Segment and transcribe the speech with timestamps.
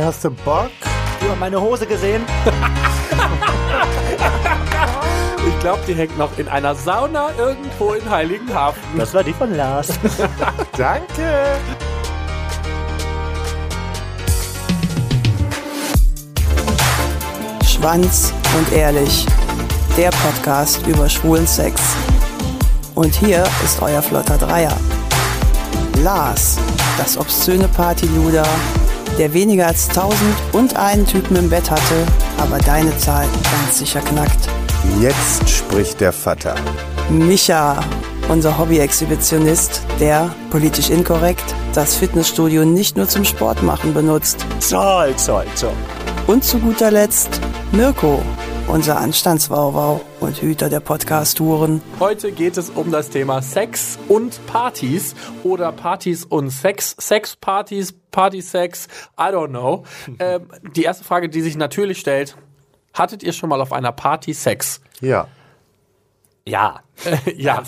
[0.00, 0.70] Hast du Bock?
[1.20, 2.22] Du hast meine Hose gesehen?
[5.44, 8.82] Ich glaube, die hängt noch in einer Sauna irgendwo in Heiligenhafen.
[8.96, 9.88] Das war die von Lars.
[10.76, 11.56] Danke.
[17.64, 19.26] Schwanz und ehrlich.
[19.96, 21.80] Der Podcast über schwulen Sex.
[22.94, 24.76] Und hier ist euer flotter Dreier.
[26.02, 26.58] Lars,
[26.98, 28.46] das obszöne Partyluder,
[29.18, 32.06] der weniger als tausend und einen Typen im Bett hatte,
[32.38, 34.48] aber deine Zahl ganz sicher knackt.
[35.00, 36.54] Jetzt spricht der Vater.
[37.10, 37.78] Micha,
[38.28, 44.44] unser Hobby-Exhibitionist, der, politisch inkorrekt, das Fitnessstudio nicht nur zum Sport machen benutzt.
[44.60, 45.74] Zoll, zoll, zoll.
[46.26, 47.40] Und zu guter Letzt
[47.72, 48.22] Mirko,
[48.68, 51.82] unser Anstandswauwau und Hüter der Podcast-Touren.
[52.00, 58.88] Heute geht es um das Thema Sex und Partys oder Partys und Sex, Sexpartys, Party-Sex,
[59.18, 59.84] I don't know.
[60.18, 62.36] Ähm, die erste Frage, die sich natürlich stellt,
[62.94, 64.80] hattet ihr schon mal auf einer Party Sex?
[65.00, 65.26] Ja.
[66.46, 66.80] Ja.
[67.36, 67.62] ja.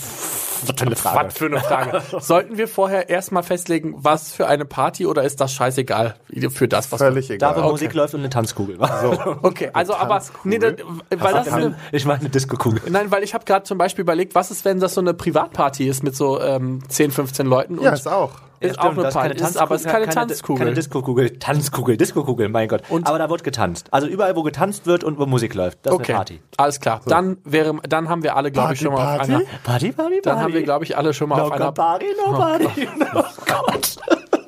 [0.66, 1.26] Was für eine Frage.
[1.28, 2.02] Was für eine Frage.
[2.20, 6.14] Sollten wir vorher erstmal festlegen, was für eine Party oder ist das scheißegal
[6.50, 7.56] für das, was Völlig Da, egal.
[7.56, 7.70] wo Okay.
[7.70, 8.76] Musik läuft und eine Tanzkugel.
[8.78, 9.36] So.
[9.42, 10.72] Okay, also aber nee, da,
[11.16, 12.82] weil das eine, ich meine eine Disco-Kugel.
[12.90, 15.86] Nein, weil ich habe gerade zum Beispiel überlegt, was ist, wenn das so eine Privatparty
[15.86, 18.30] ist mit so ähm, 10, 15 Leuten Ja, und ist auch.
[18.60, 20.64] ist auch eine Party, ist, aber es ist keine, Tanzkugel.
[20.64, 21.38] Keine Disco-Kugel.
[21.38, 22.82] Tanzkugel, Disco-Kugel, mein Gott.
[22.88, 23.88] Und- aber da wird getanzt.
[23.90, 25.80] Also überall, wo getanzt wird und wo Musik läuft.
[25.82, 26.40] Das ist okay, eine Party.
[26.56, 27.00] alles klar.
[27.06, 29.32] Dann wäre, dann haben wir alle, glaube ich, schon mal Party?
[29.32, 29.44] einer.
[29.44, 30.20] Party, Party, Party.
[30.22, 31.72] Dann haben wir, glaube ich, alle schon mal no auf einer.
[31.72, 32.88] Party, no Party.
[33.14, 33.96] Oh Gott.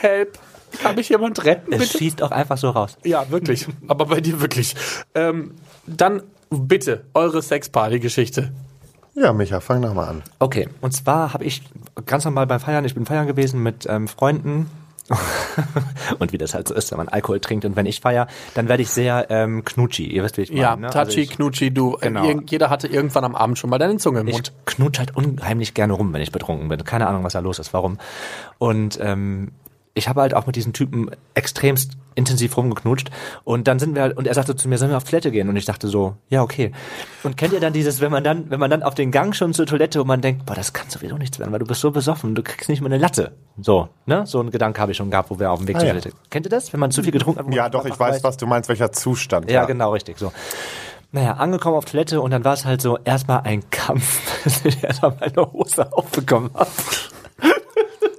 [0.02, 0.38] Help!
[0.82, 1.98] Kann mich jemand retten, Es bitte?
[1.98, 2.98] schießt auch einfach so raus.
[3.04, 3.68] Ja, wirklich.
[3.88, 4.76] Aber bei dir wirklich.
[5.16, 5.56] Ähm,
[5.88, 8.52] dann bitte eure Sexparty-Geschichte.
[9.16, 10.22] Ja, Micha, fang doch mal an.
[10.38, 11.64] Okay, und zwar habe ich
[12.06, 14.70] ganz normal beim Feiern, ich bin feiern gewesen mit ähm, Freunden.
[16.20, 18.68] und wie das halt so ist, wenn man Alkohol trinkt und wenn ich feier, dann
[18.68, 20.06] werde ich sehr ähm, knutschi.
[20.06, 20.62] Ihr wisst, wie ich meine.
[20.62, 20.88] Ja, ne?
[20.88, 21.96] Also Tachi, ich, Knutschi, du.
[21.96, 22.42] äh, Genau.
[22.48, 24.54] jeder hatte irgendwann am Abend schon mal deine Zunge im ich Mund.
[24.66, 26.84] knutsch halt unheimlich gerne rum, wenn ich betrunken bin.
[26.84, 27.98] Keine Ahnung, was da los ist, warum.
[28.58, 29.52] Und ähm,
[29.98, 33.12] ich habe halt auch mit diesen Typen extremst intensiv rumgeknutscht
[33.44, 35.50] und dann sind wir halt, und er sagte zu mir, sollen wir auf Toilette gehen?
[35.50, 36.72] Und ich dachte so, ja, okay.
[37.24, 39.54] Und kennt ihr dann dieses, wenn man dann, wenn man dann auf den Gang schon
[39.54, 41.92] zur Toilette und man denkt, boah, das kann sowieso nichts werden, weil du bist so
[41.92, 43.34] besoffen, du kriegst nicht mal eine Latte.
[43.62, 44.26] So, ne?
[44.26, 45.94] So ein Gedanke habe ich schon gehabt, wo wir auf dem Weg Ah, zur ja.
[45.94, 46.12] Toilette.
[46.32, 46.74] Kennt ihr das?
[46.74, 47.54] Wenn man zu viel getrunken hat?
[47.54, 49.52] Ja, doch, ich einfach weiß, was du meinst, welcher Zustand.
[49.52, 50.32] ja, genau, richtig, so.
[51.12, 54.84] Naja, angekommen auf Toilette und dann war es halt so erstmal ein Kampf, bis ich
[54.84, 56.70] erstmal meine Hose aufbekommen habe.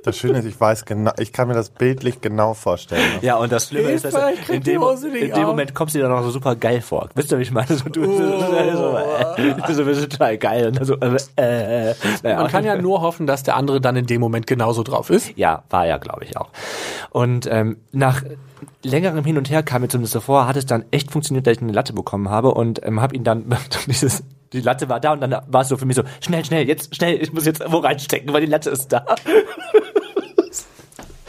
[0.09, 3.03] Das Schöne ist, ich weiß genau, ich kann mir das bildlich genau vorstellen.
[3.21, 4.15] Ja, und das Schlimme ist, dass
[4.49, 5.43] in dem, in dem.
[5.43, 7.11] Moment kommst du dir dann auch so super geil vor.
[7.15, 7.67] Wisst ihr, wie ich meine?
[7.69, 10.69] So, du, so, äh, so, bist total geil.
[10.69, 12.41] Und so, äh, äh, naja.
[12.41, 15.37] Man kann ja nur hoffen, dass der andere dann in dem Moment genauso drauf ist.
[15.37, 16.49] Ja, war ja, glaube ich auch.
[17.11, 18.23] Und ähm, nach
[18.83, 21.57] längerem Hin und Her kam mir zumindest so vor, hat es dann echt funktioniert, dass
[21.57, 23.45] ich eine Latte bekommen habe und ähm, habe ihn dann
[23.87, 26.67] dieses die Latte war da und dann war es so für mich so schnell, schnell,
[26.67, 29.05] jetzt schnell, ich muss jetzt wo reinstecken, weil die Latte ist da.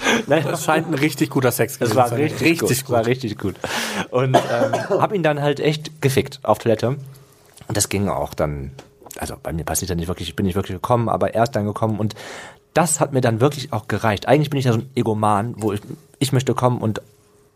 [0.28, 2.22] Nein, Das scheint ein richtig guter Sex das gewesen war zu sein.
[2.24, 2.96] richtig, richtig gut.
[2.96, 3.56] War richtig gut.
[4.12, 6.98] Und ähm, hab ihn dann halt echt gefickt auf Toilette.
[7.68, 8.72] Und das ging auch dann,
[9.18, 11.52] also bei mir passiert ja nicht wirklich, ich bin nicht wirklich gekommen, aber er ist
[11.56, 12.16] dann gekommen und
[12.74, 14.28] das hat mir dann wirklich auch gereicht.
[14.28, 15.82] Eigentlich bin ich ja so ein Egoman, wo ich,
[16.20, 17.02] ich möchte kommen und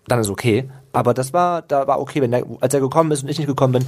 [0.07, 0.69] dann ist okay.
[0.91, 3.47] Aber das war, da war okay, wenn er, als er gekommen ist und ich nicht
[3.47, 3.87] gekommen bin,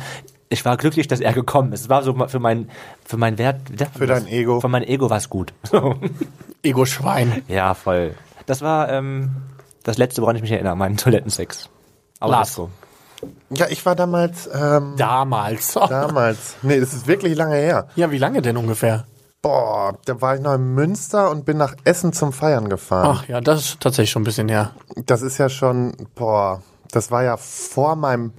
[0.49, 1.81] ich war glücklich, dass er gekommen ist.
[1.81, 2.69] Es war so für mein,
[3.03, 3.61] für mein Wert,
[3.97, 4.23] Für das?
[4.23, 4.61] dein Ego.
[4.61, 5.53] Für mein Ego war es gut.
[6.63, 7.43] Ego-Schwein.
[7.47, 8.15] Ja, voll.
[8.45, 9.31] Das war ähm,
[9.83, 11.69] das letzte, woran ich mich erinnere, meinen Toilettensex.
[12.19, 12.49] Aber Lars.
[12.49, 12.69] ist so.
[13.49, 15.73] Ja, ich war damals, ähm, Damals.
[15.89, 17.87] damals, nee, das ist wirklich lange her.
[17.95, 19.05] Ja, wie lange denn ungefähr?
[19.41, 23.17] Boah, da war ich noch in Münster und bin nach Essen zum Feiern gefahren.
[23.19, 24.71] Ach ja, das ist tatsächlich schon ein bisschen her.
[25.05, 28.33] Das ist ja schon, boah, das war ja vor meinem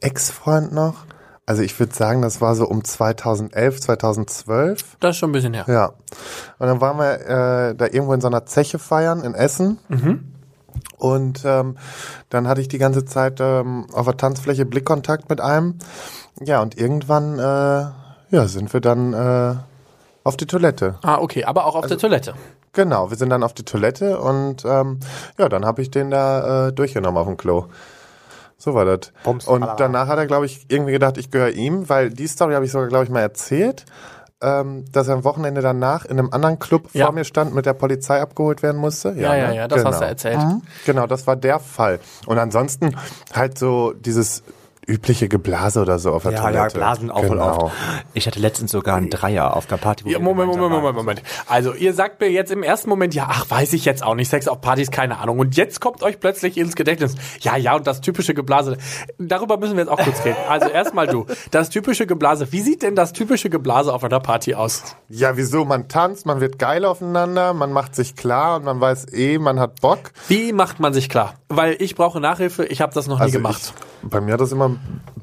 [0.00, 1.04] Ex-Freund noch.
[1.50, 4.84] Also ich würde sagen, das war so um 2011, 2012.
[5.00, 5.64] Das ist schon ein bisschen her.
[5.66, 5.86] Ja.
[6.60, 9.80] Und dann waren wir äh, da irgendwo in so einer Zeche feiern in Essen.
[10.96, 11.76] Und ähm,
[12.28, 15.80] dann hatte ich die ganze Zeit ähm, auf der Tanzfläche Blickkontakt mit einem.
[16.40, 19.56] Ja, und irgendwann äh, ja, sind wir dann äh,
[20.22, 21.00] auf die Toilette.
[21.02, 22.34] Ah, okay, aber auch auf Also der Toilette.
[22.74, 25.00] Genau, wir sind dann auf die Toilette und ähm,
[25.36, 27.64] ja, dann habe ich den da äh, durchgenommen auf dem Klo.
[28.62, 29.10] So war das.
[29.24, 29.76] Bums, Und alala.
[29.76, 32.70] danach hat er, glaube ich, irgendwie gedacht, ich gehöre ihm, weil die Story habe ich
[32.72, 33.86] sogar, glaube ich, mal erzählt,
[34.42, 37.06] ähm, dass er am Wochenende danach in einem anderen Club Ja.
[37.06, 39.10] vor mir stand, mit der Polizei abgeholt werden musste.
[39.16, 39.56] Ja, ja, ne?
[39.56, 40.38] ja, das hast du erzählt.
[40.38, 40.60] Mhm.
[40.84, 42.00] Genau, das war der Fall.
[42.26, 42.94] Und ansonsten
[43.34, 44.42] halt so dieses
[44.86, 46.58] übliche Geblase oder so auf der Ja, Toilette.
[46.58, 47.64] ja, Blasen auch genau.
[47.64, 47.74] oft.
[48.14, 50.04] Ich hatte letztens sogar einen Dreier auf der Party.
[50.04, 50.70] wo Ja, Moment, Moment.
[50.72, 51.22] Moment, Moment.
[51.46, 54.28] Also, ihr sagt mir jetzt im ersten Moment, ja, ach, weiß ich jetzt auch nicht,
[54.28, 55.38] Sex auf Partys, keine Ahnung.
[55.38, 58.78] Und jetzt kommt euch plötzlich ins Gedächtnis, ja, ja, und das typische Geblase.
[59.18, 60.36] Darüber müssen wir jetzt auch kurz reden.
[60.48, 61.26] Also, erstmal du.
[61.50, 62.50] Das typische Geblase.
[62.52, 64.96] Wie sieht denn das typische Geblase auf einer Party aus?
[65.08, 65.64] Ja, wieso?
[65.64, 69.60] Man tanzt, man wird geil aufeinander, man macht sich klar und man weiß eh, man
[69.60, 70.10] hat Bock.
[70.28, 71.34] Wie macht man sich klar?
[71.48, 73.60] Weil ich brauche Nachhilfe, ich habe das noch nie Also gemacht.
[73.76, 74.76] Ich, bei mir hat das immer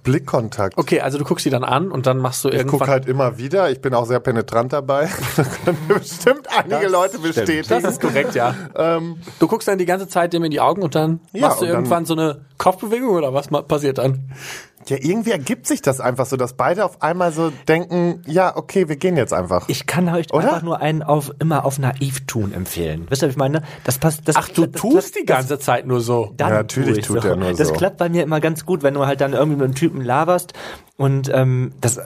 [0.04, 0.78] Blickkontakt.
[0.78, 2.90] Okay, also du guckst die dann an und dann machst du Ich gucke irgendwann.
[2.90, 3.70] halt immer wieder.
[3.72, 5.10] Ich bin auch sehr penetrant dabei.
[5.36, 7.24] Da können bestimmt einige Das Leute stimmt.
[7.36, 7.66] bestätigen.
[7.68, 8.56] das ist korrekt, ja.
[9.40, 11.66] du guckst dann die ganze Zeit dem in die Augen und dann Ja, machst du
[11.66, 14.32] irgendwann so eine Kopfbewegung oder was passiert dann?
[14.90, 18.88] Ja, irgendwie ergibt sich das einfach so, dass beide auf einmal so denken, ja, okay,
[18.90, 19.68] wir gehen jetzt einfach.
[19.70, 20.46] Ich kann euch Oder?
[20.48, 23.06] einfach nur einen auf immer auf naiv tun empfehlen.
[23.10, 23.64] Wisst ihr, was ich meine?
[23.84, 24.28] Das passt.
[24.28, 26.34] Das, Ach, du das, tust die das- ganze Zeit nur so.
[26.38, 27.74] Dann Ja, natürlich tut er nur Das so.
[27.74, 30.54] klappt bei mir immer ganz gut, wenn du halt dann irgendwie mit einem Typen laberst
[30.96, 32.00] und ähm, das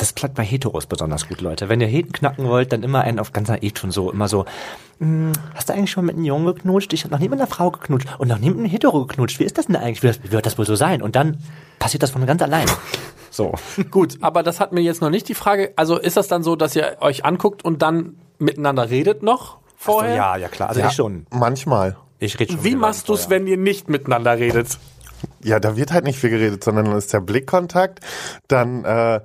[0.00, 1.68] das klappt bei Heteros besonders gut, Leute.
[1.68, 4.44] Wenn ihr Heten knacken wollt, dann immer einen auf ganz naiv tun, so immer so.
[4.98, 6.92] "Hm, Hast du eigentlich schon mit einem Jungen geknutscht?
[6.92, 9.38] Ich habe noch nie mit einer Frau geknutscht und noch nie mit einem Hetero geknutscht.
[9.38, 10.02] Wie ist das denn eigentlich?
[10.02, 11.02] Wie, das, wie wird das wohl so sein?
[11.02, 11.38] Und dann
[11.78, 12.66] passiert das von ganz allein.
[13.32, 13.54] So.
[13.92, 15.72] Gut, aber das hat mir jetzt noch nicht die Frage.
[15.76, 20.16] Also ist das dann so, dass ihr euch anguckt und dann miteinander redet noch vorher?
[20.16, 20.70] ja, ja klar.
[20.70, 21.26] Also ja, ich schon.
[21.30, 21.96] Manchmal.
[22.18, 22.64] Ich rede schon.
[22.64, 24.78] Wie machst du es, wenn ihr nicht miteinander redet?
[25.44, 28.00] Ja, da wird halt nicht viel geredet, sondern dann ist der Blickkontakt.
[28.48, 29.20] Dann äh,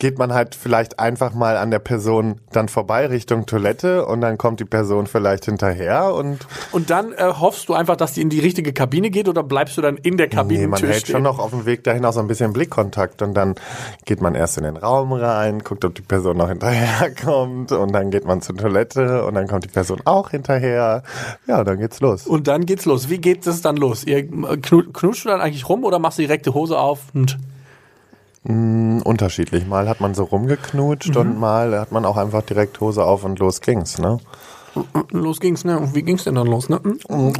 [0.00, 4.38] geht man halt vielleicht einfach mal an der Person dann vorbei Richtung Toilette und dann
[4.38, 8.30] kommt die Person vielleicht hinterher und Und dann äh, hoffst du einfach, dass die in
[8.30, 11.22] die richtige Kabine geht oder bleibst du dann in der nee, Kabine man hält schon
[11.22, 13.54] noch auf dem Weg dahin auch so ein bisschen Blickkontakt und dann
[14.06, 18.10] geht man erst in den Raum rein, guckt, ob die Person noch hinterherkommt und dann
[18.10, 21.02] geht man zur Toilette und dann kommt die Person auch hinterher.
[21.46, 22.26] Ja, dann geht's los.
[22.26, 23.10] Und dann geht's los.
[23.10, 24.04] Wie geht es dann los?
[24.04, 27.00] Ihr äh, knu knutscht du dann eigentlich rum oder machst du direkt die Hose auf
[27.12, 27.38] und
[28.42, 29.66] Unterschiedlich.
[29.66, 33.38] Mal hat man so rumgeknutscht und mal hat man auch einfach direkt Hose auf und
[33.38, 34.18] los ging's, ne?
[35.10, 35.78] los ging's, ne?
[35.78, 36.80] Und wie ging's denn dann los, ne?
[36.82, 36.98] Hm?
[37.08, 37.32] Äh,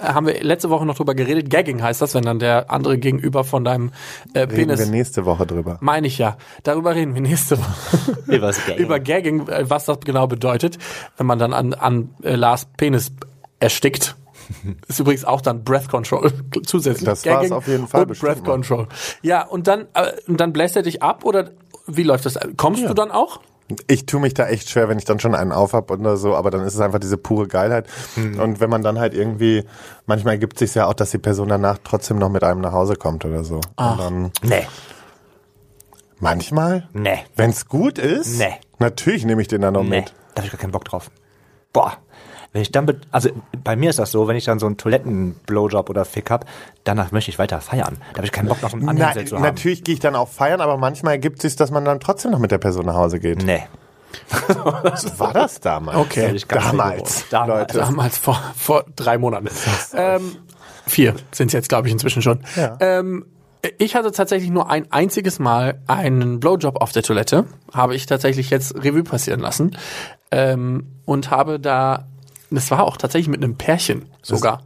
[0.00, 1.50] Haben wir letzte Woche noch drüber geredet.
[1.50, 3.92] Gagging heißt das, wenn dann der andere gegenüber von deinem
[4.34, 4.80] äh, Reden Penis.
[4.80, 5.78] wir nächste Woche drüber.
[5.80, 6.36] Meine ich ja.
[6.62, 8.18] Darüber reden wir nächste Woche.
[8.26, 8.76] Über Gagging.
[8.76, 10.78] Über Gagging, äh, was das genau bedeutet,
[11.16, 13.12] wenn man dann an, an äh, Lars Penis
[13.60, 14.16] erstickt.
[14.88, 16.32] Ist übrigens auch dann Breath Control
[16.66, 17.04] zusätzlich.
[17.06, 18.52] Das war's auf jeden Fall Und bestimmt Breath mal.
[18.52, 18.86] Control.
[19.22, 21.50] Ja, und dann, äh, und dann bläst er dich ab oder
[21.86, 22.38] wie läuft das?
[22.56, 23.40] Kommst du dann auch?
[23.88, 26.52] Ich tue mich da echt schwer, wenn ich dann schon einen aufhab oder so, aber
[26.52, 27.86] dann ist es einfach diese pure Geilheit.
[28.16, 29.64] Und wenn man dann halt irgendwie,
[30.06, 32.94] manchmal ergibt sich ja auch, dass die Person danach trotzdem noch mit einem nach Hause
[32.94, 33.56] kommt oder so.
[33.56, 34.66] Und dann, Nee.
[36.20, 37.18] manchmal, Nee.
[37.36, 38.54] wenn's gut ist, Nee.
[38.78, 40.14] natürlich nehme ich den dann noch Nee, mit.
[40.34, 41.10] da habe ich gar keinen Bock drauf.
[41.72, 41.94] Boah.
[42.52, 43.30] Wenn ich dann, also
[43.62, 46.46] bei mir ist das so, wenn ich dann so einen Toiletten-Blowjob oder Fick hab,
[46.84, 47.96] danach möchte ich weiter feiern.
[48.12, 49.42] Da habe ich keinen Bock noch einen Na, Anhängsel zu haben.
[49.42, 52.38] natürlich gehe ich dann auch feiern, aber manchmal ergibt sich, dass man dann trotzdem noch
[52.38, 53.44] mit der Person nach Hause geht.
[53.44, 53.62] Nee.
[54.82, 55.98] Was war das damals?
[55.98, 56.32] Okay.
[56.34, 57.28] Ich ganz Damals.
[57.28, 57.74] Damals.
[57.74, 57.78] Leute.
[57.78, 59.48] Damals vor, vor drei Monaten.
[59.94, 60.36] Ähm,
[60.86, 62.40] vier sind es jetzt, glaube ich, inzwischen schon.
[62.56, 62.76] Ja.
[62.80, 63.26] Ähm,
[63.78, 67.46] ich hatte tatsächlich nur ein einziges Mal einen Blowjob auf der Toilette.
[67.72, 69.76] Habe ich tatsächlich jetzt Revue passieren lassen.
[70.30, 72.06] Ähm, und habe da,
[72.50, 74.62] das war auch tatsächlich mit einem Pärchen sogar.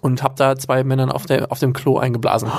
[0.00, 2.50] Und habe da zwei Männern auf, der, auf dem Klo eingeblasen.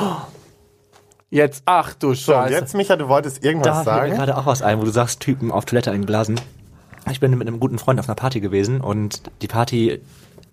[1.30, 2.54] Jetzt, ach du So, und Scheiße.
[2.54, 4.16] jetzt, Micha, du wolltest Da irgendwas fällt mir sagen?
[4.16, 6.40] gerade auch was ein, wo du sagst, Typen auf Toilette eingeblasen.
[7.12, 10.02] Ich bin mit einem guten Freund auf einer Party gewesen und die Party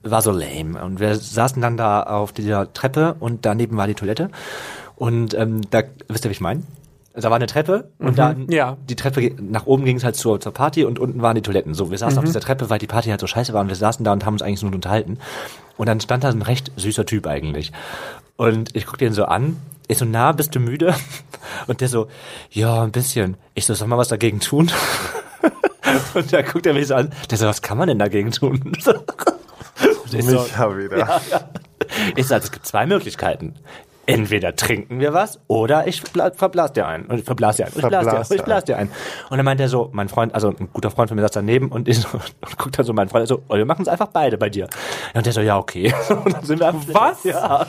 [0.03, 0.83] war so lame.
[0.85, 4.31] Und wir saßen dann da auf dieser Treppe und daneben war die Toilette.
[4.97, 6.63] Und ähm, da, wisst ihr, wie ich meine?
[7.15, 8.79] Da war eine Treppe und dann ja.
[8.89, 11.75] die Treppe nach oben ging es halt zur, zur Party und unten waren die Toiletten.
[11.75, 13.77] So, wir saßen auf dieser Treppe, weil die Party halt so scheiße war und wir
[13.77, 15.19] saßen da und haben uns eigentlich nur unterhalten.
[15.77, 17.71] Und dann stand da ein recht süßer Typ eigentlich.
[18.37, 20.95] Und ich guck den so an, ich so, na, bist du müde?
[21.67, 22.09] Und der so,
[22.51, 23.37] ja, ein bisschen.
[23.55, 24.71] Ich so, soll mal was dagegen tun?
[26.15, 28.63] Und da guckt er mich so an, der so, was kann man denn dagegen tun?
[28.63, 31.21] Und ich so, Micha wieder.
[32.17, 33.55] ich sag, es gibt zwei Möglichkeiten.
[34.13, 37.07] Entweder trinken wir was oder ich verbla- verblas dir einen.
[37.07, 37.75] Und ich verblas dir einen.
[37.75, 38.91] Und ich blas dir, Verblas und ich blas dir einen.
[39.31, 41.69] Und dann meint er so, mein Freund, also ein guter Freund von mir saß daneben
[41.71, 44.09] und ich so, und guckt dann so mein Freund so, oh, wir machen es einfach
[44.09, 44.69] beide bei dir.
[45.15, 45.93] Und der so, ja, okay.
[46.25, 47.25] Und dann sind wir einfach, Was?
[47.25, 47.67] Ja.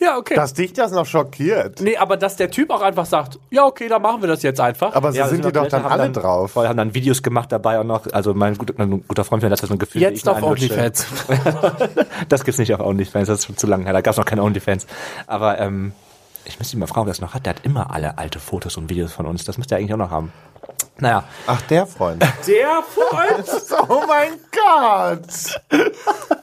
[0.00, 0.34] Ja, okay.
[0.34, 1.80] Dass dich das noch schockiert.
[1.80, 4.60] nee, aber dass der Typ auch einfach sagt, ja, okay, dann machen wir das jetzt
[4.60, 4.94] einfach.
[4.94, 6.50] Aber so Ja, sind die wir doch dann alle dann, drauf.
[6.52, 9.48] Voll, haben dann Videos gemacht dabei und noch, also mein guter, ein guter Freund von
[9.48, 10.42] mir hat das so ein Gefühl, wie jetzt auf.
[10.42, 11.06] OnlyFans.
[12.28, 13.92] Das gibt's nicht auf OnlyFans, das ist schon zu lange her.
[13.92, 14.86] Da gab's noch keine OnlyFans.
[15.26, 15.92] Aber ähm,
[16.44, 17.46] ich müsste ihn mal fragen, ob er das noch hat.
[17.46, 19.44] Der hat immer alle alte Fotos und Videos von uns.
[19.44, 20.32] Das müsste er eigentlich auch noch haben.
[20.98, 22.22] Naja, Ach, der Freund.
[22.46, 23.88] Der Freund?
[23.88, 25.60] oh mein Gott!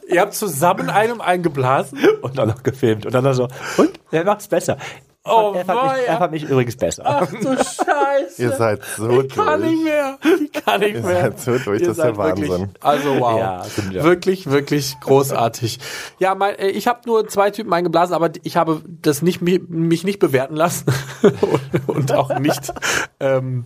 [0.08, 1.98] Ihr habt zusammen einem eingeblasen?
[2.20, 3.06] Und dann noch gefilmt.
[3.06, 3.98] Und dann noch so, und?
[4.10, 4.76] Wer macht's besser?
[5.24, 7.02] Oh, er, fand mich, er fand mich übrigens besser.
[7.06, 8.42] Ach du Scheiße.
[8.42, 9.70] Ihr seid so ich kann durch.
[9.72, 10.18] nicht mehr.
[10.42, 11.20] Ich kann nicht Ihr mehr.
[11.22, 12.70] seid so durch, Ihr das ist der seid wirklich- Wahnsinn.
[12.80, 13.38] Also wow.
[13.38, 13.62] Ja.
[14.04, 15.78] Wirklich, wirklich großartig.
[16.18, 19.62] Ja, mein, äh, ich habe nur zwei Typen eingeblasen, aber ich habe das nicht mi-
[19.68, 20.86] mich nicht bewerten lassen
[21.22, 22.72] und, und auch nicht.
[23.20, 23.64] Ähm,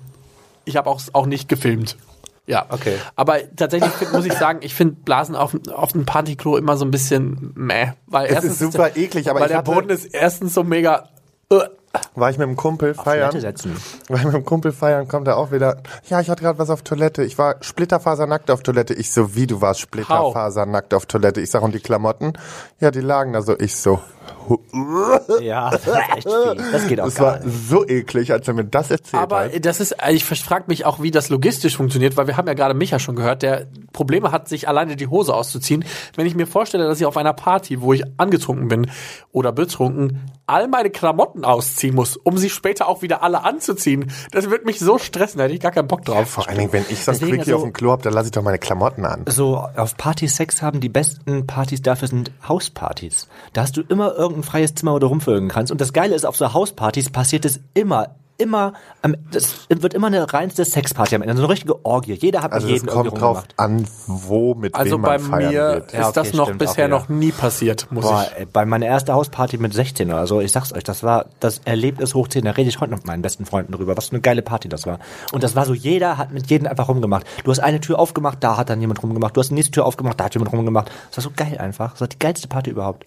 [0.67, 1.97] ich habe auch auch nicht gefilmt.
[2.49, 2.97] Ja, Okay.
[3.17, 6.85] Aber tatsächlich find, muss ich sagen, ich finde Blasen auf, auf dem Partyklo immer so
[6.85, 9.71] ein bisschen meh, weil Es erstens ist super der, eklig, aber weil ich der hatte-
[9.73, 11.09] Boden ist erstens so mega.
[11.51, 11.61] Äh,
[12.15, 13.31] War ich mit dem Kumpel feiern.
[13.31, 13.77] Toilette setzen.
[14.09, 15.79] War ich mit dem Kumpel feiern, kommt er auch wieder.
[16.09, 17.23] Ja, ich hatte gerade was auf Toilette.
[17.23, 18.95] Ich war splitterfasernackt auf Toilette.
[18.95, 21.41] Ich so, wie du warst splitterfasernackt auf Toilette.
[21.41, 22.33] Ich sag, und die Klamotten?
[22.81, 23.57] Ja, die lagen da so.
[23.59, 24.01] Ich so.
[25.41, 26.65] Ja, das ist echt viel.
[26.73, 27.69] Das geht auch Das gar war nicht.
[27.69, 29.65] so eklig, als er mir das erzählt Aber hat.
[29.65, 32.75] das ist, ich frage mich auch, wie das logistisch funktioniert, weil wir haben ja gerade
[32.75, 35.85] Micha schon gehört, der Probleme hat, sich alleine die Hose auszuziehen.
[36.15, 38.91] Wenn ich mir vorstelle, dass ich auf einer Party, wo ich angetrunken bin
[39.33, 44.49] oder betrunken, all meine Klamotten ausziehen muss, um sie später auch wieder alle anzuziehen, das
[44.51, 46.29] wird mich so stressen, da hätte ich gar keinen Bock drauf.
[46.31, 48.13] Vor allen Dingen, wenn ich so ein Deswegen Quickie also- auf dem Klo hab, dann
[48.13, 49.25] lasse ich doch meine Klamotten an.
[49.29, 53.29] so auf Partys Sex haben, die besten Partys dafür sind Hauspartys.
[53.53, 55.73] Da hast du immer irgendein freies Zimmer, wo du rumvögeln kannst.
[55.73, 60.09] Und das Geile ist, auf so Hauspartys passiert es immer, immer, am- das wird immer
[60.09, 62.13] eine reinste Sexparty am Ende, so eine richtige Orgie.
[62.13, 65.31] Jeder hat Also mit es jedem kommt drauf an, wo, mit Also wem bei man
[65.31, 65.85] feiern mir geht.
[65.87, 68.41] ist Ja, okay, das noch stimmt bisher noch nie passiert, muss Boah, ich.
[68.41, 71.63] ey, bei meiner ersten Hausparty mit 16 oder so, ich sag's euch, das war das
[71.65, 72.45] Erlebnis hoch 10.
[72.45, 74.69] Da rede ich heute noch mit meinen besten Freunden drüber, was für eine geile Party
[74.69, 74.99] das war.
[75.33, 77.25] Und das war so, jeder hat mit jedem einfach rumgemacht.
[77.43, 79.35] Du hast eine Tür aufgemacht, da hat dann jemand rumgemacht.
[79.35, 80.91] Du hast die nächste Tür aufgemacht, da hat jemand rumgemacht.
[81.11, 81.93] Das war so geil einfach.
[81.93, 83.07] Das war die geilste Party überhaupt.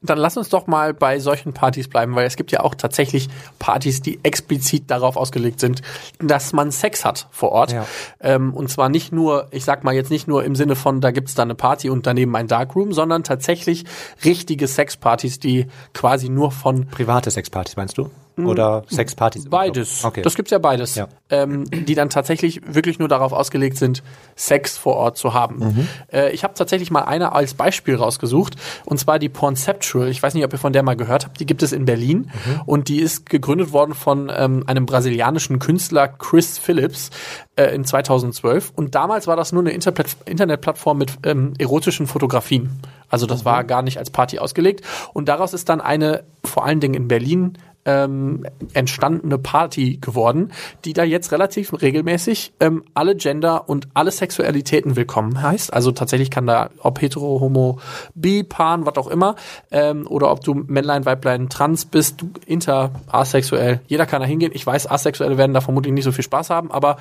[0.00, 3.28] Dann lass uns doch mal bei solchen Partys bleiben, weil es gibt ja auch tatsächlich
[3.58, 5.82] Partys, die explizit darauf ausgelegt sind,
[6.20, 7.72] dass man Sex hat vor Ort.
[7.72, 7.86] Ja.
[8.20, 11.10] Ähm, und zwar nicht nur, ich sag mal jetzt nicht nur im Sinne von, da
[11.10, 13.84] gibt's da eine Party und daneben ein Darkroom, sondern tatsächlich
[14.24, 18.08] richtige Sexpartys, die quasi nur von Private Sexpartys meinst du?
[18.46, 19.44] Oder Sexpartys?
[19.44, 19.50] Hm.
[19.50, 20.04] Beides.
[20.04, 20.22] Okay.
[20.22, 20.94] Das gibt's ja beides.
[20.94, 21.08] Ja.
[21.30, 24.02] Ähm, die dann tatsächlich wirklich nur darauf ausgelegt sind,
[24.36, 25.58] Sex vor Ort zu haben.
[25.58, 25.88] Mhm.
[26.12, 28.56] Äh, ich habe tatsächlich mal eine als Beispiel rausgesucht.
[28.84, 30.08] Und zwar die Pornceptual.
[30.08, 31.40] Ich weiß nicht, ob ihr von der mal gehört habt.
[31.40, 32.30] Die gibt es in Berlin.
[32.46, 32.60] Mhm.
[32.66, 37.10] Und die ist gegründet worden von ähm, einem brasilianischen Künstler, Chris Phillips,
[37.56, 38.72] äh, in 2012.
[38.74, 42.80] Und damals war das nur eine Interplat Internetplattform mit ähm, erotischen Fotografien.
[43.08, 44.84] Also das war gar nicht als Party ausgelegt.
[45.12, 48.44] Und daraus ist dann eine, vor allen Dingen in Berlin, ähm,
[48.74, 50.52] entstandene Party geworden,
[50.84, 55.72] die da jetzt relativ regelmäßig ähm, alle Gender und alle Sexualitäten willkommen heißt.
[55.72, 57.78] Also tatsächlich kann da, ob hetero, homo,
[58.14, 59.36] bi, pan, was auch immer,
[59.70, 64.52] ähm, oder ob du Männlein, Weiblein, trans bist, du inter, asexuell, jeder kann da hingehen.
[64.54, 66.98] Ich weiß, Asexuelle werden da vermutlich nicht so viel Spaß haben, aber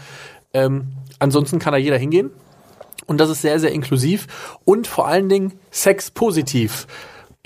[0.54, 2.32] ähm, ansonsten kann da jeder hingehen.
[3.06, 6.88] Und das ist sehr, sehr inklusiv und vor allen Dingen sexpositiv.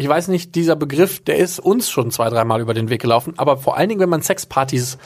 [0.01, 3.36] Ich weiß nicht, dieser Begriff, der ist uns schon zwei, dreimal über den Weg gelaufen,
[3.38, 4.98] aber vor allen Dingen, wenn man Sexpartys,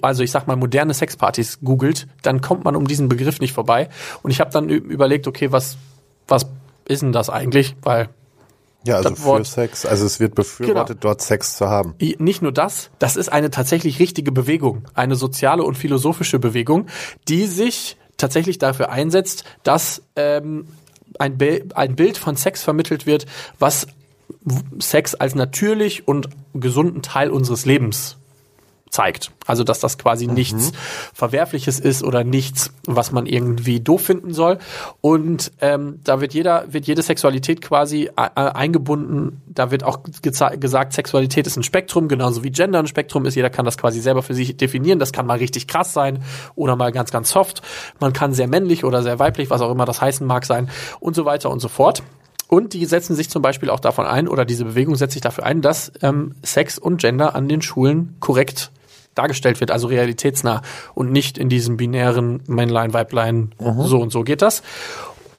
[0.00, 3.90] also ich sag mal moderne Sexpartys googelt, dann kommt man um diesen Begriff nicht vorbei.
[4.22, 5.76] Und ich habe dann überlegt, okay, was,
[6.28, 6.46] was
[6.86, 7.76] ist denn das eigentlich?
[7.82, 8.08] Weil
[8.86, 9.84] Ja, also für Wort- Sex.
[9.84, 11.94] Also es wird befürwortet, dort Sex zu haben.
[12.18, 16.86] Nicht nur das, das ist eine tatsächlich richtige Bewegung, eine soziale und philosophische Bewegung,
[17.28, 20.68] die sich tatsächlich dafür einsetzt, dass ähm,
[21.18, 23.26] ein, Bi- ein Bild von Sex vermittelt wird,
[23.58, 23.86] was
[24.78, 28.18] Sex als natürlich und gesunden Teil unseres Lebens
[28.90, 29.32] zeigt.
[29.46, 30.72] Also dass das quasi nichts
[31.14, 34.58] Verwerfliches ist oder nichts, was man irgendwie doof finden soll.
[35.00, 39.42] Und ähm, da wird jeder, wird jede Sexualität quasi äh, eingebunden.
[39.46, 43.34] Da wird auch gesagt, Sexualität ist ein Spektrum, genauso wie Gender ein Spektrum ist.
[43.34, 44.98] Jeder kann das quasi selber für sich definieren.
[44.98, 46.22] Das kann mal richtig krass sein
[46.54, 47.62] oder mal ganz, ganz soft.
[48.00, 50.70] Man kann sehr männlich oder sehr weiblich, was auch immer das heißen mag, sein
[51.00, 52.02] und so weiter und so fort.
[52.48, 55.44] Und die setzen sich zum Beispiel auch davon ein, oder diese Bewegung setzt sich dafür
[55.44, 58.70] ein, dass ähm, Sex und Gender an den Schulen korrekt
[59.14, 60.62] dargestellt wird, also realitätsnah
[60.94, 64.62] und nicht in diesem binären Männlein, Weiblein, so und so geht das.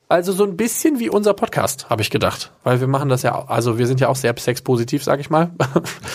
[0.09, 2.51] Also so ein bisschen wie unser Podcast, habe ich gedacht.
[2.63, 5.29] Weil wir machen das ja, auch- also wir sind ja auch sehr sexpositiv, sage ich
[5.29, 5.51] mal.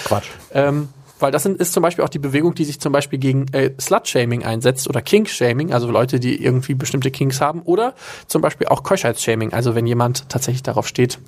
[0.05, 0.27] Quatsch.
[0.53, 0.89] Ähm,
[1.21, 3.71] weil das sind, ist zum Beispiel auch die Bewegung, die sich zum Beispiel gegen äh,
[3.81, 7.95] Slut-Shaming einsetzt oder Kink-Shaming, also Leute, die irgendwie bestimmte Kinks haben, oder
[8.27, 11.19] zum Beispiel auch Keuschheits-Shaming, also wenn jemand tatsächlich darauf steht,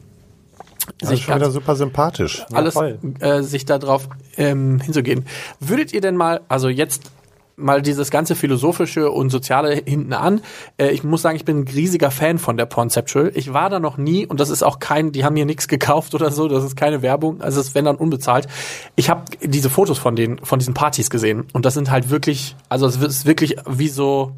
[0.99, 2.45] Das ist schon wieder super sympathisch.
[2.53, 2.99] alles voll.
[3.21, 5.27] äh, sich darauf ähm, hinzugehen.
[5.61, 7.11] Würdet ihr denn mal, also jetzt
[7.57, 10.43] mal dieses ganze philosophische und soziale hinten an.
[10.79, 13.33] Äh, ich muss sagen, ich bin ein riesiger Fan von der Pornceptual.
[13.35, 16.15] Ich war da noch nie und das ist auch kein, die haben mir nichts gekauft
[16.15, 18.47] oder so, das ist keine Werbung, also es ist wenn dann unbezahlt.
[18.95, 22.57] Ich habe diese Fotos von den von diesen Partys gesehen und das sind halt wirklich,
[22.69, 24.33] also es ist wirklich wie so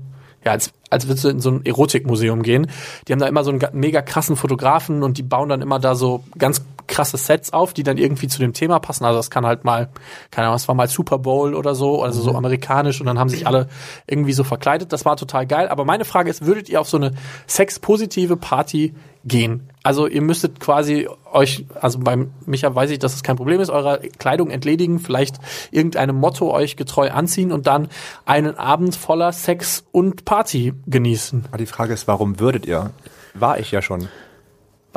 [0.45, 2.71] ja, als, als würdest du in so ein Erotikmuseum gehen.
[3.09, 5.81] Die haben da immer so einen ga- mega krassen Fotografen und die bauen dann immer
[5.81, 9.05] da so ganz krasse Sets auf, die dann irgendwie zu dem Thema passen.
[9.05, 9.91] Also das kann halt mal,
[10.31, 13.29] keine Ahnung, es war mal Super Bowl oder so, also so amerikanisch und dann haben
[13.29, 13.69] sich alle
[14.07, 14.93] irgendwie so verkleidet.
[14.93, 15.69] Das war total geil.
[15.69, 17.13] Aber meine Frage ist, würdet ihr auf so eine
[17.47, 19.69] sexpositive Party gehen?
[19.83, 23.71] Also ihr müsstet quasi euch, also beim Micha weiß ich, dass es kein Problem ist,
[23.71, 25.37] eurer Kleidung entledigen, vielleicht
[25.71, 27.89] irgendeinem Motto euch getreu anziehen und dann
[28.25, 31.45] einen Abend voller Sex und Party genießen.
[31.49, 32.91] Aber die Frage ist, warum würdet ihr?
[33.35, 34.09] War ich ja schon.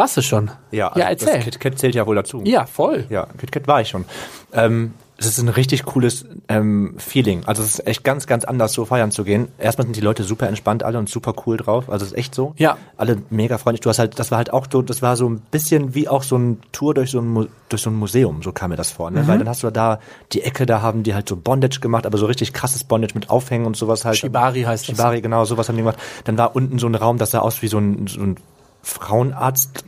[0.02, 0.50] Warst du schon?
[0.72, 1.36] Ja, ja also erzähl.
[1.36, 2.42] Das KitKat zählt ja wohl dazu.
[2.44, 3.06] Ja, voll.
[3.10, 4.06] Ja, KitKat war ich schon.
[4.52, 7.44] Ähm, es ist ein richtig cooles ähm, Feeling.
[7.46, 9.50] Also es ist echt ganz, ganz anders, so feiern zu gehen.
[9.60, 11.88] Erstmal sind die Leute super entspannt alle und super cool drauf.
[11.88, 12.56] Also es ist echt so.
[12.58, 12.80] Ja.
[12.98, 13.82] Alle mega freundlich.
[13.82, 16.24] Du hast halt, das war halt auch so, das war so ein bisschen wie auch
[16.24, 19.12] so ein Tour durch so ein, durch so ein Museum, so kam mir das vor.
[19.12, 19.28] Ne?
[19.28, 20.00] Weil dann hast du da
[20.32, 23.30] die Ecke, da haben die halt so Bondage gemacht, aber so richtig krasses Bondage mit
[23.30, 24.18] Aufhängen und sowas halt.
[24.18, 24.96] Shibari heißt das.
[24.98, 26.00] Shibari, genau, sowas haben die gemacht.
[26.24, 28.38] Dann war unten so ein Raum, das sah aus wie so ein, so ein
[28.82, 29.86] Frauenarzt.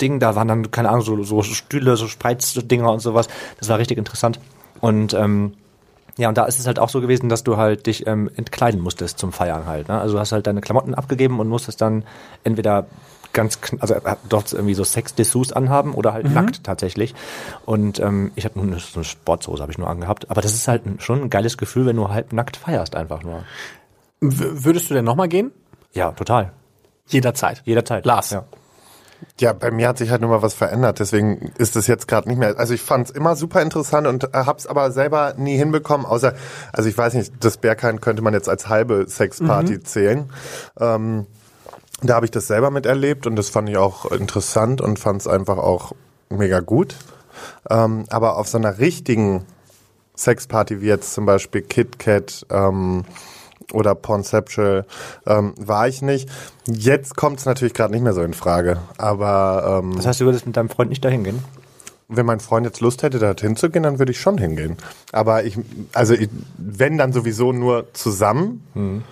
[0.00, 3.28] Ding, da waren dann, keine Ahnung, so, so Stühle, so Spreizdinger und sowas.
[3.58, 4.40] Das war richtig interessant.
[4.80, 5.54] Und ähm,
[6.18, 8.80] ja, und da ist es halt auch so gewesen, dass du halt dich ähm, entkleiden
[8.80, 9.88] musstest zum Feiern halt.
[9.88, 9.98] Ne?
[9.98, 12.04] Also du hast halt deine Klamotten abgegeben und musstest dann
[12.44, 12.86] entweder
[13.32, 17.14] ganz, also äh, dort irgendwie so Sex-Dessous anhaben oder halt nackt tatsächlich.
[17.64, 20.30] Und ähm, ich habe nur eine, so eine Sportsoße habe ich nur angehabt.
[20.30, 23.44] Aber das ist halt schon ein geiles Gefühl, wenn du halb nackt feierst einfach nur.
[24.20, 25.50] W würdest du denn nochmal gehen?
[25.94, 26.52] Ja, total.
[27.08, 27.62] Jederzeit.
[27.64, 28.04] Jederzeit.
[28.04, 28.30] Lars.
[28.30, 28.44] Ja.
[29.40, 32.28] Ja, bei mir hat sich halt nur mal was verändert, deswegen ist es jetzt gerade
[32.28, 32.58] nicht mehr.
[32.58, 36.34] Also ich fand es immer super interessant und äh, hab's aber selber nie hinbekommen, außer,
[36.72, 40.30] also ich weiß nicht, das Berghain könnte man jetzt als halbe Sexparty zählen.
[40.78, 41.26] Ähm,
[42.02, 45.28] da habe ich das selber miterlebt und das fand ich auch interessant und fand es
[45.28, 45.92] einfach auch
[46.28, 46.96] mega gut.
[47.70, 49.44] Ähm, aber auf so einer richtigen
[50.16, 53.04] Sexparty wie jetzt zum Beispiel KitKat ähm,
[53.72, 54.84] oder Pornceptual
[55.26, 56.28] ähm, war ich nicht.
[56.66, 58.78] Jetzt kommt es natürlich gerade nicht mehr so in Frage.
[58.98, 61.42] Aber ähm, Das heißt, du würdest mit deinem Freund nicht dahin gehen?
[62.14, 64.76] wenn mein Freund jetzt Lust hätte, da hinzugehen, dann würde ich schon hingehen.
[65.12, 65.58] Aber ich,
[65.94, 69.02] also ich, wenn dann sowieso nur zusammen.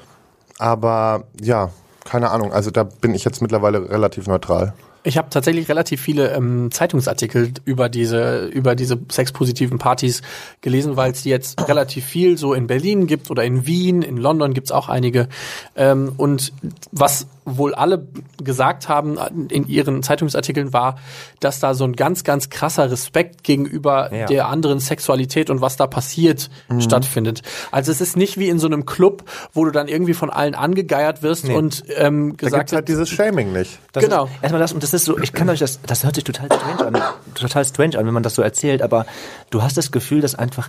[0.59, 1.71] Aber ja,
[2.05, 2.53] keine Ahnung.
[2.53, 4.75] Also da bin ich jetzt mittlerweile relativ neutral.
[5.03, 10.23] Ich habe tatsächlich relativ viele ähm, Zeitungsartikel über diese über diese sexpositiven Partys
[10.61, 14.17] gelesen, weil es die jetzt relativ viel so in Berlin gibt oder in Wien, in
[14.17, 15.29] London gibt's auch einige.
[15.77, 16.53] Ähm, und
[16.93, 18.07] was wohl alle
[18.45, 20.97] gesagt haben in ihren Zeitungsartikeln war,
[21.41, 24.27] dass da so ein ganz ganz krasser Respekt gegenüber Ja.
[24.27, 27.43] der anderen Sexualität und was da passiert stattfindet.
[27.71, 30.55] Also es ist nicht wie in so einem Club, wo du dann irgendwie von allen
[30.55, 33.79] angegeiert wirst und ähm, Da gesagt gibt's halt dieses Shaming nicht.
[33.93, 34.29] Das Genau.
[34.43, 36.87] Erstmal das, und das ist so, ich kann euch das, das hört sich total strange
[36.87, 37.03] an,
[37.35, 39.07] total strange an, wenn man das so erzählt, aber
[39.51, 40.69] du hast das Gefühl, dass einfach,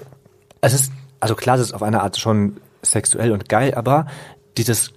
[0.62, 4.08] es ist, also klar, es ist auf eine Art schon sexuell und geil, aber
[4.58, 4.92] dieses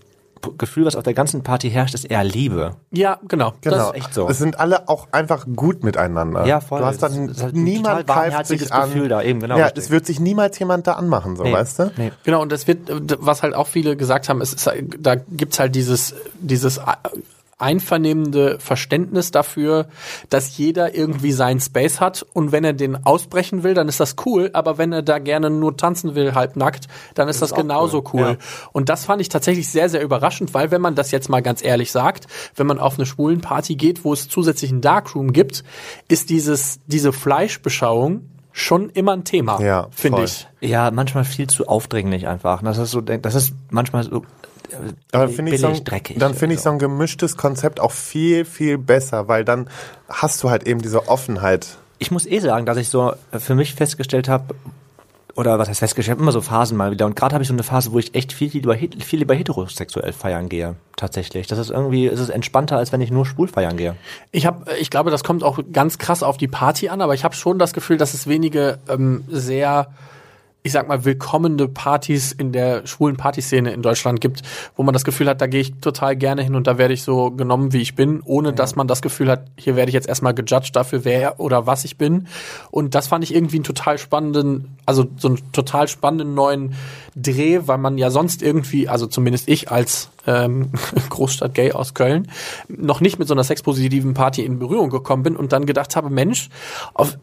[0.59, 2.77] Gefühl, was auf der ganzen Party herrscht, ist eher Liebe.
[2.91, 3.55] ja, genau.
[3.63, 3.77] Genau.
[3.77, 4.29] Das, ist echt so.
[4.29, 6.45] Es sind alle auch einfach gut miteinander.
[6.45, 6.81] Ja, voll.
[6.81, 8.91] Du hast dann Das ist halt ein niemand total greift sich an.
[8.93, 9.85] Gefühl da, eben, genau, Ja, richtig.
[9.85, 11.53] es wird sich niemals jemand da anmachen, so, Nee.
[11.55, 11.93] weißt du?
[11.97, 12.13] Nee.
[12.25, 12.91] Genau, und das wird,
[13.25, 16.79] was halt auch viele gesagt haben, es ist, da gibt's halt dieses, dieses
[17.59, 19.87] einvernehmende Verständnis dafür,
[20.29, 24.17] dass jeder irgendwie seinen Space hat und wenn er den ausbrechen will, dann ist das
[24.27, 28.05] cool, aber wenn er da gerne nur tanzen will, halbnackt, dann ist das, auch genauso
[28.12, 28.23] cool.
[28.23, 28.38] cool.
[28.73, 31.64] Und das fand ich tatsächlich sehr, sehr überraschend, weil wenn man das jetzt mal ganz
[31.64, 35.64] ehrlich sagt, wenn man auf eine schwulen Party geht, wo es zusätzlich einen Darkroom gibt,
[36.09, 40.47] ist dieses, diese Fleischbeschauung schon immer ein Thema, Ja, finde ich.
[40.61, 42.62] Ja, manchmal viel zu aufdringlich einfach.
[42.62, 44.23] Das ist so, das ist manchmal so,
[44.75, 46.19] äh, Aber finde ich, so ein, dreckig.
[46.19, 49.69] dann finde ich so ein gemischtes Konzept auch viel, viel besser, weil dann
[50.09, 51.79] hast du halt eben diese Offenheit.
[51.99, 54.55] ich muss eh sagen, dass ich so für mich festgestellt habe,
[55.37, 57.07] oder was heißt festgestellt, ich habe immer so Phasen mal wieder.
[57.07, 60.13] Und gerade habe ich so eine Phase, wo ich echt viel lieber, viel lieber heterosexuell
[60.13, 60.77] feiern gehe.
[60.97, 61.47] Tatsächlich.
[61.49, 63.97] Das ist irgendwie, es ist entspannter, als wenn ich nur schwul feiern gehe.
[64.31, 67.25] Ich habe, ich glaube, das kommt auch ganz krass auf die Party an, aber ich
[67.25, 69.89] habe schon das Gefühl, dass es wenige ähm, sehr,
[70.66, 74.40] ich sag mal, willkommene Partys in der schwulen Partyszene in Deutschland gibt,
[74.77, 77.03] wo man das Gefühl hat, da gehe ich total gerne hin und da werde ich
[77.03, 80.09] so genommen, wie ich bin, ohne dass man das Gefühl hat, hier werde ich jetzt
[80.09, 82.29] erstmal gejudged dafür, wer oder was ich bin.
[82.70, 86.72] Und das fand ich irgendwie einen total spannenden, also so einen total spannenden neuen
[87.14, 90.70] Dreh, weil man ja sonst irgendwie, also zumindest ich als ähm,
[91.11, 92.31] Großstadt-Gay aus Köln,
[92.68, 96.09] noch nicht mit so einer sexpositiven Party in Berührung gekommen bin und dann gedacht habe,
[96.09, 96.48] Mensch,
[96.94, 97.18] auf,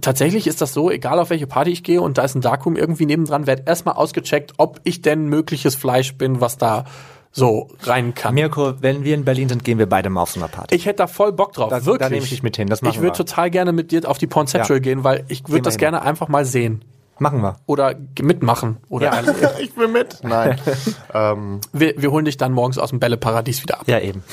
[0.00, 2.76] tatsächlich ist das so, egal auf welche Party ich gehe und da ist ein Darkroom
[2.76, 6.84] irgendwie nebendran, wird erstmal ausgecheckt, ob ich denn mögliches Fleisch bin, was da
[7.32, 8.34] so rein kann.
[8.34, 10.74] Mirko, wenn wir in Berlin sind, gehen wir beide mal auf so einer Party.
[10.74, 11.98] Ich hätte da voll Bock drauf, Da- wirklich.
[11.98, 14.18] da nehme ich dich mit hin, das machen ich würde total gerne mit dir auf
[14.18, 14.82] die Pornceptual Ja.
[14.82, 15.80] gehen, weil ich würde das hin.
[15.80, 16.84] gerne einfach mal sehen.
[17.20, 17.54] Machen wir.
[17.66, 18.78] Oder mitmachen.
[18.88, 19.22] Oder
[19.60, 20.18] ich will mit.
[20.24, 20.58] Nein.
[21.14, 23.84] ähm, wir, wir holen dich dann morgens aus dem Bälleparadies wieder ab.
[23.86, 24.24] Ja, eben.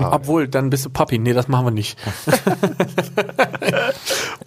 [0.00, 1.20] Obwohl, dann bist du Papi.
[1.20, 1.96] Nee, das machen wir nicht.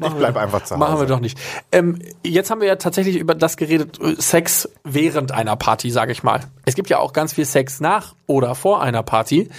[0.08, 0.80] ich bleib einfach zu Hause.
[0.80, 1.38] Machen wir doch nicht.
[1.72, 6.12] Ähm, jetzt haben wir ja tatsächlich über das geredet, äh, Sex während einer Party, sage
[6.12, 6.42] ich mal.
[6.66, 9.50] Es gibt ja auch ganz viel Sex nach oder vor einer Party.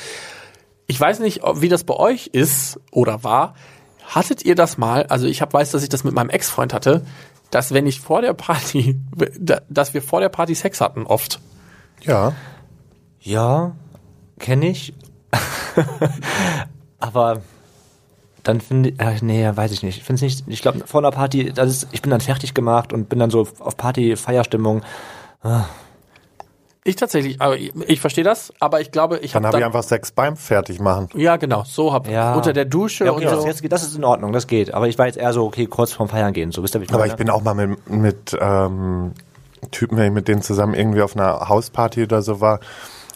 [0.87, 3.55] Ich weiß nicht, wie das bei euch ist oder war.
[4.05, 5.05] Hattet ihr das mal?
[5.07, 7.07] Also ich hab, weiß, dass ich das mit meinem Ex-Freund hatte,
[7.50, 9.00] dass wenn ich vor der Party,
[9.68, 11.40] dass wir vor der Party Sex hatten oft.
[12.02, 12.35] Ja.
[13.20, 13.72] Ja,
[14.38, 14.92] kenne ich.
[16.98, 17.42] Aber
[18.42, 19.98] dann finde ich, äh, nee, weiß ich nicht.
[19.98, 22.92] Ich finde nicht, ich glaube, vor einer Party, das ist, ich bin dann fertig gemacht
[22.92, 24.83] und bin dann so auf Party, Feierstimmung.
[26.85, 29.64] Ich tatsächlich, aber ich, ich verstehe das, aber ich glaube, ich Dann habe habe ich
[29.66, 31.09] einfach Sex beim Fertigmachen.
[31.14, 32.35] ja genau, so hab Ja.
[32.35, 33.46] unter der Dusche Ja, okay, und das, so.
[33.46, 34.74] jetzt, geht- das ist in Ordnung, das geht.
[34.74, 36.85] Aber ich war jetzt eher so, okay, kurz vorm Feiern gehen, so wisst ihr, wie
[36.87, 37.12] ich Aber meine?
[37.12, 39.12] ich bin auch mal mit, mit ähm,
[39.70, 42.59] Typen, wenn ich mit denen zusammen irgendwie auf einer Hausparty oder so war,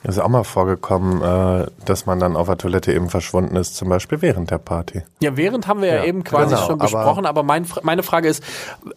[0.09, 3.89] ist auch mal vorgekommen, äh, dass man dann auf der Toilette eben verschwunden ist, zum
[3.89, 5.03] Beispiel während der Party.
[5.21, 8.03] Ja, während haben wir ja, Ja, eben quasi genau, schon aber- besprochen, aber, mein, meine
[8.03, 8.43] Frage ist,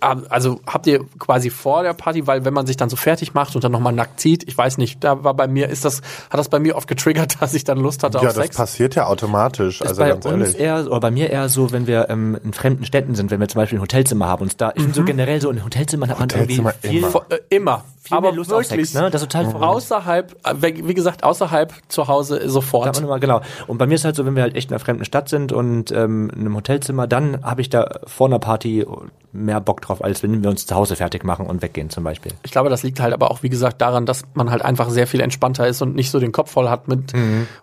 [0.01, 3.33] ähm, also habt ihr quasi vor der Party, weil wenn man sich dann so fertig
[3.33, 6.01] macht und dann nochmal nackt zieht, ich weiß nicht, da war bei mir, ist das,
[6.29, 8.57] hat das bei mir oft getriggert, dass ich dann Lust hatte ja, auf das Sex?
[8.57, 9.81] passiert ja automatisch.
[9.81, 10.59] ist also bei ganz uns ehrlich.
[10.59, 13.47] eher, oder bei mir eher so, wenn wir ähm, in fremden Städten sind, wenn wir
[13.47, 16.19] zum Beispiel ein Hotelzimmer haben und da, ich finde so generell so in Hotelzimmern hat
[16.19, 17.09] man Hotelzimmer irgendwie viel, immer.
[17.11, 17.83] Vor- äh, immer.
[18.09, 19.09] Viel aber mehr Lust auf wirklich, Sex, ne?
[19.09, 19.63] Das ist total verrückt.
[19.63, 22.95] außerhalb, äh, wie gesagt, außerhalb zu Hause Sagt sofort.
[22.95, 23.41] man immer, genau.
[23.67, 25.51] Und bei mir ist halt so, wenn wir halt echt in einer fremden Stadt sind
[25.53, 28.85] und ähm, in einem Hotelzimmer, dann habe ich da vor einer Party
[29.31, 32.31] mehr Bock drauf, als wenn wir uns zu Hause fertig machen und weggehen zum Beispiel.
[32.43, 35.05] Ich glaube, das liegt halt aber auch, wie gesagt, daran, dass man halt einfach sehr
[35.05, 37.13] viel entspannter ist und nicht so den Kopf voll hat mit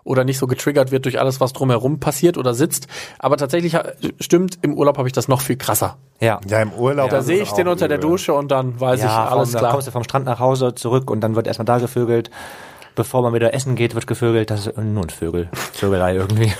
[0.05, 2.87] oder nicht so getriggert wird durch alles, was drumherum passiert oder sitzt.
[3.19, 3.83] Aber tatsächlich ha-
[4.19, 5.97] stimmt, im Urlaub habe ich das noch viel krasser.
[6.19, 6.39] Ja.
[6.47, 7.09] Ja, im Urlaub.
[7.11, 8.09] Da ist sehe ich den unter der übel.
[8.11, 9.71] Dusche und dann weiß ja, ich, alles vom, da klar.
[9.73, 12.29] kommst du vom Strand nach Hause zurück und dann wird erstmal da gevögelt.
[12.95, 14.49] Bevor man wieder essen geht, wird gevögelt.
[14.49, 15.49] Das ist nur ein Vögel.
[15.53, 16.51] Vögelei irgendwie.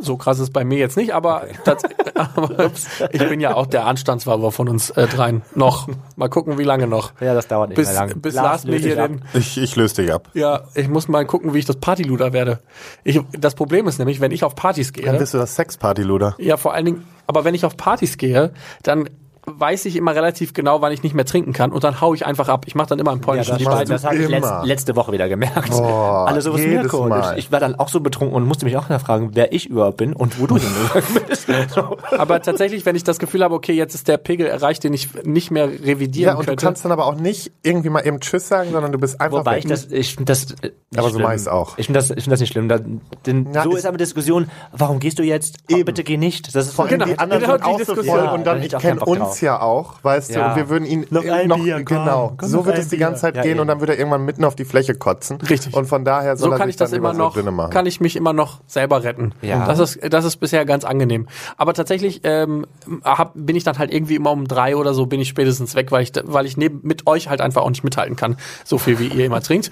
[0.00, 1.44] So krass ist bei mir jetzt nicht, aber,
[2.14, 2.70] aber
[3.12, 5.42] ich bin ja auch der Anstandswaber von uns äh, dreien.
[5.54, 5.86] Noch.
[6.16, 7.12] Mal gucken, wie lange noch.
[7.20, 8.20] Ja, das dauert nicht Bis, mehr lang.
[8.20, 9.08] bis Lars mir löst hier ab.
[9.10, 10.28] den, Ich, ich löse dich ab.
[10.32, 12.60] ja, ich muss mal gucken, wie ich das Partyluder werde.
[13.04, 16.36] Ich, das Problem ist nämlich, wenn ich auf Partys Dann gehe, bist du das Sexparty-Luder.
[16.38, 19.08] ja, vor allen Dingen, aber wenn ich auf Partys gehe, dann
[19.44, 22.24] weiß ich immer relativ genau, wann ich nicht mehr trinken kann und dann hau ich
[22.24, 22.64] einfach ab.
[22.66, 23.86] Ich mache dann immer einen Ja, polnischen das, beiden.
[23.86, 25.70] du das habe ich letzt, letzte Woche wieder gemerkt.
[25.70, 27.08] Boah, Alle sowas jedes Mirko.
[27.08, 27.32] Mal.
[27.38, 29.96] Ich, ich war dann auch so betrunken und musste mich auch nachfragen, wer ich überhaupt
[29.96, 31.48] bin und wo du hingegangen bist.
[31.74, 31.96] So.
[32.16, 35.08] Aber tatsächlich, wenn ich das Gefühl habe, okay, jetzt ist der Pegel erreicht, den ich
[35.24, 36.64] nicht mehr revidieren Ja, und du könnte.
[36.66, 39.58] kannst dann aber auch nicht irgendwie mal eben Tschüss sagen, sondern du bist einfach Wobei
[39.58, 41.22] ich das, ich finde das äh, nicht Aber so schlimm.
[41.22, 41.78] mach ich's auch.
[41.78, 42.68] Ich finde das, ich finde das nicht schlimm.
[42.68, 42.78] Da,
[43.26, 45.56] denn Ja, so ist- aber die Diskussion, warum gehst du jetzt?
[45.72, 46.54] Oh, bitte geh nicht.
[46.54, 48.16] Das ist Vor allem Genau, die anderen genau sind die auch so Diskussion.
[48.16, 49.42] voll Ja, und da dann, ich ich auch kenne uns drauf.
[49.42, 50.50] ja auch, weißt du, Ja.
[50.50, 52.88] und wir würden ihn Noch ein Bier, komm, genau, komm, so noch wird ein es
[52.88, 53.06] die Bier.
[53.06, 53.60] ganze Zeit Ja, gehen eben.
[53.60, 55.38] und dann wird er irgendwann mitten auf die Fläche kotzen.
[55.40, 55.74] Richtig.
[55.74, 58.00] Und von daher soll so er kann sich ich das immer noch, so kann ich
[58.00, 59.34] mich immer noch selber retten.
[59.42, 59.66] Ja.
[59.66, 61.26] Das ist, das ist bisher ganz angenehm.
[61.56, 62.66] Aber tatsächlich ähm,
[63.04, 65.90] hab, bin ich dann halt irgendwie immer um drei oder so bin ich spätestens weg,
[65.92, 68.98] weil ich, weil ich neben mit euch halt einfach auch nicht mithalten kann, so viel
[68.98, 69.70] wie ihr immer trinkt.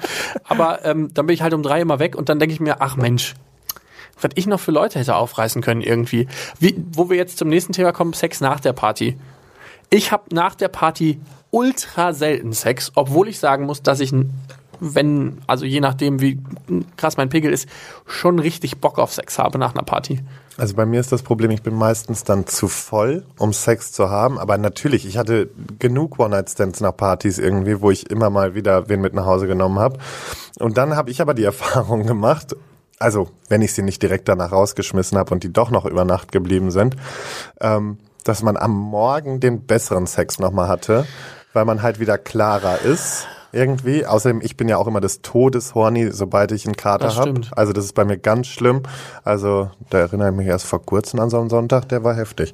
[0.49, 2.77] Aber ähm, dann bin ich halt um drei immer weg und dann denke ich mir,
[2.81, 3.35] ach Mensch,
[4.23, 6.29] was ich noch für Leute hätte aufreißen können irgendwie.
[6.59, 9.17] Wie, wo wir jetzt zum nächsten Thema kommen, Sex nach der Party.
[9.91, 14.15] Ich habe nach der Party ultra selten Sex, obwohl ich sagen muss, dass ich,
[14.79, 16.39] wenn, also je nachdem, wie
[16.97, 17.69] krass mein Pegel ist,
[18.07, 20.21] schon richtig Bock auf Sex habe nach einer Party.
[20.57, 24.11] Also bei mir ist das Problem, ich bin meistens dann zu voll, um Sex zu
[24.11, 24.39] haben.
[24.39, 25.49] Aber natürlich, ich hatte
[25.81, 29.81] genug One-Night-Stands nach Partys irgendwie, wo ich immer mal wieder wen mit nach Hause genommen
[29.81, 29.99] habe.
[30.61, 32.55] Und dann habe ich aber die Erfahrung gemacht,
[33.01, 36.31] also wenn ich sie nicht direkt danach rausgeschmissen habe und die doch noch über Nacht
[36.31, 36.95] geblieben sind,
[37.61, 37.99] ähm,
[38.29, 41.07] dass man am Morgen den besseren Sex nochmal hatte,
[41.53, 43.27] weil man halt wieder klarer ist.
[43.53, 44.07] Irgendwie.
[44.07, 47.31] Außerdem, ich bin ja auch immer des Todes horny, sobald ich einen Kater Das habe.
[47.31, 47.51] stimmt.
[47.57, 48.83] Also das ist bei mir ganz schlimm.
[49.25, 52.53] Also da erinnere ich mich erst vor kurzem an so einen Sonntag, der war heftig.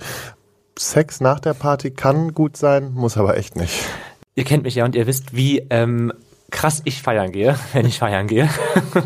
[0.78, 3.84] Sex nach der Party kann gut sein, muss aber echt nicht.
[4.34, 6.12] Ihr kennt mich ja und ihr wisst, wie ähm,
[6.50, 8.48] krass ich feiern gehe, wenn ich feiern gehe.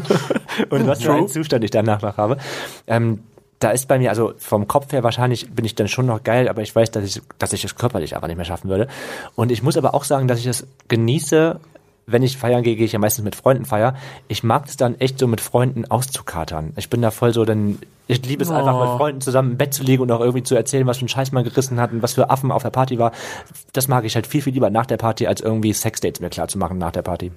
[0.70, 2.38] und was für einen Zustand ich danach noch habe.
[2.87, 3.20] Ähm,
[3.61, 6.49] da ist bei mir, also vom Kopf her wahrscheinlich bin ich dann schon noch geil,
[6.49, 8.88] aber ich weiß, dass ich, dass ich es körperlich einfach nicht mehr schaffen würde.
[9.37, 11.61] Und ich muss aber auch sagen, dass ich es genieße,
[12.07, 13.96] wenn ich feiern gehe, gehe ich ja meistens mit Freunden feiern.
[14.29, 16.73] Ich mag es dann echt so mit Freunden auszukatern.
[16.77, 19.75] Ich bin da voll so, dann, ich liebe es einfach mit Freunden zusammen im Bett
[19.75, 22.03] zu liegen und auch irgendwie zu erzählen, was für ein Scheiß man gerissen hat und
[22.03, 23.12] was für Affen auf der Party war.
[23.75, 26.49] Das mag ich halt viel, viel lieber nach der Party, als irgendwie Sexdates mir klar
[26.49, 27.31] zu machen nach der Party.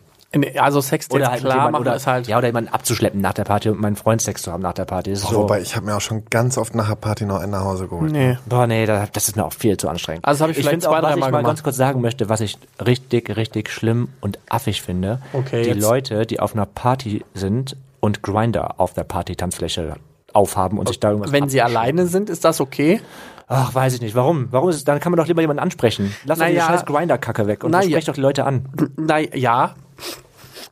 [0.60, 2.28] Also Sexdates Oder halt klar machen oder, ist halt.
[2.28, 4.86] ja, oder jemanden abzuschleppen nach der Party und meinen Freund Sex zu haben nach der
[4.86, 5.12] Party.
[5.12, 7.26] Das ist Boah, so, Wobei, ich habe mir auch schon ganz oft nach der Party
[7.26, 8.12] noch einen nach Hause geholt.
[8.12, 8.38] nee.
[8.48, 10.26] Boah, nee, da- das ist mir auch viel zu anstrengend.
[10.26, 11.46] Also das hab ich vielleicht finde zwei, auch, was dreimal ich mal gemacht.
[11.46, 15.22] ganz kurz sagen möchte, was ich richtig, richtig schlimm und affig finde.
[15.34, 15.82] Okay, die jetzt.
[15.84, 19.96] Leute, die auf einer Party sind und Grinder auf der Party-Tanzfläche
[20.34, 23.02] aufhaben und sich da irgendwas Wenn sie alleine sind, ist das okay?
[23.48, 24.15] Ach, weiß ich nicht.
[24.15, 24.48] Warum?
[24.52, 26.15] Warum ist es, dann kann man doch lieber jemanden ansprechen.
[26.26, 26.65] Lass doch die Naja.
[26.65, 27.88] scheiß Grinder-Kacke weg und Naja.
[27.89, 28.65] sprech doch die Leute an.
[28.98, 29.19] Na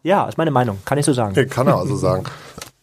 [0.03, 0.79] ja, ist meine Meinung.
[0.85, 1.33] Kann ich so sagen.
[1.49, 2.23] Kann er also sagen.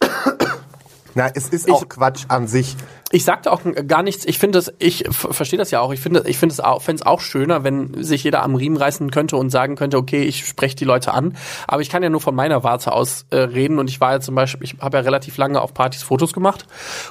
[1.15, 2.75] Na, es ist auch Quatsch an sich.
[3.11, 4.25] Ich sagte auch gar nichts.
[4.25, 5.91] Ich finde das, ich verstehe das ja auch.
[5.91, 8.77] Ich finde, ich finde es auch, fände es auch schöner, wenn sich jeder am Riemen
[8.77, 11.35] reißen könnte und sagen könnte, okay, ich spreche die Leute an.
[11.67, 13.79] Aber ich kann ja nur von meiner Warte aus äh, reden.
[13.79, 16.67] Und ich war ja zum Beispiel, ich habe ja relativ lange auf Partys Fotos gemacht.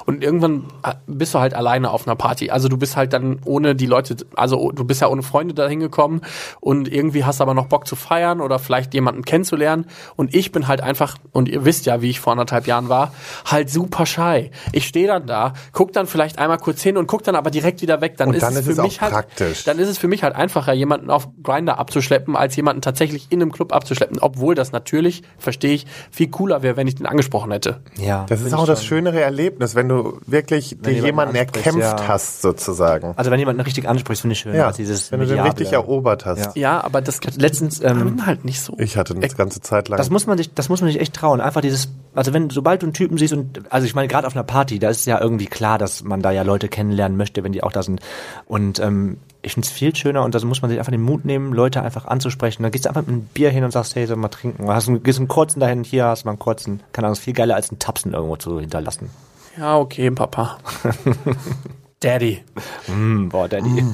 [0.06, 2.50] Und irgendwann äh, bist du halt alleine auf einer Party.
[2.50, 5.80] Also du bist halt dann ohne die Leute, also du bist ja ohne Freunde dahin
[5.80, 6.20] gekommen
[6.61, 9.87] und irgendwie hast aber noch Bock zu feiern oder vielleicht jemanden kennenzulernen.
[10.14, 13.12] Und ich bin halt einfach, und ihr wisst ja, wie ich vor anderthalb Jahren war,
[13.44, 14.52] halt super shy.
[14.72, 17.83] Ich stehe dann da, guck dann vielleicht einmal kurz hin und guck dann aber direkt
[17.83, 18.16] wieder weg.
[18.16, 19.64] Dann Und ist dann es ist für es auch mich halt, praktisch.
[19.64, 23.42] dann ist es für mich halt einfacher, jemanden auf Grinder abzuschleppen, als jemanden tatsächlich in
[23.42, 24.18] einem Club abzuschleppen.
[24.20, 27.81] Obwohl das natürlich, verstehe ich, viel cooler wäre, wenn ich den angesprochen hätte.
[27.98, 28.24] Ja.
[28.29, 32.09] Das ist auch das schönere Erlebnis, wenn du wirklich dir jemanden jemanden ansprichst, erkämpft ja.
[32.09, 33.14] hast, sozusagen.
[33.16, 34.55] Also wenn jemanden richtig anspricht, finde ich schön.
[34.55, 36.57] Ja, als dieses wenn du den richtig erobert hast.
[36.57, 36.68] Ja.
[36.68, 38.74] Ja, aber das Letztens, ähm, halt nicht so.
[38.79, 39.96] Ich hatte das ganze Zeit lang.
[39.96, 41.40] Das muss man sich, das muss man sich echt trauen.
[41.40, 44.35] Einfach dieses, also wenn, sobald du einen Typen siehst und, also ich meine, gerade auf
[44.35, 47.52] einer Party, da ist ja irgendwie klar, dass man da ja Leute kennenlernen möchte, wenn
[47.52, 48.00] die auch da sind.
[48.46, 51.24] Und ähm, ich finde es viel schöner und da muss man sich einfach den Mut
[51.24, 52.62] nehmen, Leute einfach anzusprechen.
[52.62, 54.64] Dann gehst du einfach mit einem Bier hin und sagst, hey, soll mal trinken.
[54.64, 56.82] Oder hast einen, gehst einen kurzen dahin, hier hast du mal einen kurzen.
[56.92, 59.10] Keine Ahnung, ist viel geiler als einen Tapsen irgendwo zu hinterlassen.
[59.56, 60.58] Ja, okay, Papa.
[62.00, 62.42] Daddy.
[62.86, 63.84] Mm, boah, Daddy.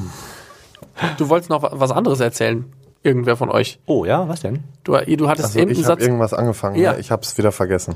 [1.18, 2.64] Du wolltest noch wa- was anderes erzählen.
[3.02, 3.78] Irgendwer von euch.
[3.86, 4.64] Oh ja, was denn?
[4.84, 6.06] Du, du hattest also eben ich einen habe Satz.
[6.06, 6.92] irgendwas angefangen, Ja.
[6.92, 6.98] ja.
[6.98, 7.94] ich habe es wieder vergessen.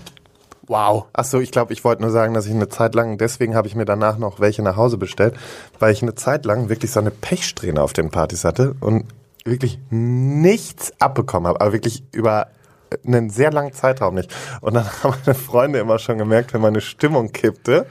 [0.69, 1.07] Wow.
[1.13, 3.67] Ach so, ich glaube, ich wollte nur sagen, dass ich eine Zeit lang, deswegen habe
[3.67, 5.35] ich mir danach noch welche nach Hause bestellt,
[5.79, 9.07] weil ich eine Zeit lang wirklich so eine Pechsträhne auf den Partys hatte und
[9.45, 12.49] wirklich nichts abbekommen habe, aber wirklich über
[13.07, 14.35] einen sehr langen Zeitraum nicht.
[14.61, 17.87] Und dann haben meine Freunde immer schon gemerkt, wenn meine Stimmung kippte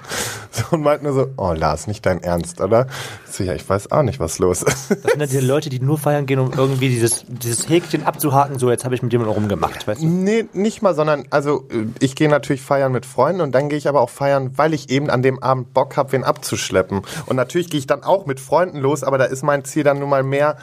[0.51, 2.87] so, und meinten nur so, oh Lars, nicht dein Ernst, oder?
[3.29, 4.89] So, ja, ich weiß auch nicht, was los ist.
[4.89, 8.57] Das sind ja diese Leute, die nur feiern gehen, um irgendwie dieses, dieses Häkchen abzuhaken,
[8.59, 10.07] so jetzt habe ich mit jemandem rumgemacht, weißt du?
[10.07, 11.67] Nee, nicht mal, sondern, also
[11.99, 14.89] ich gehe natürlich feiern mit Freunden und dann gehe ich aber auch feiern, weil ich
[14.89, 17.01] eben an dem Abend Bock habe, wen abzuschleppen.
[17.25, 19.99] Und natürlich gehe ich dann auch mit Freunden los, aber da ist mein Ziel dann
[19.99, 20.57] nun mal mehr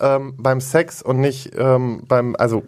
[0.00, 2.64] ähm, beim Sex und nicht ähm, beim, also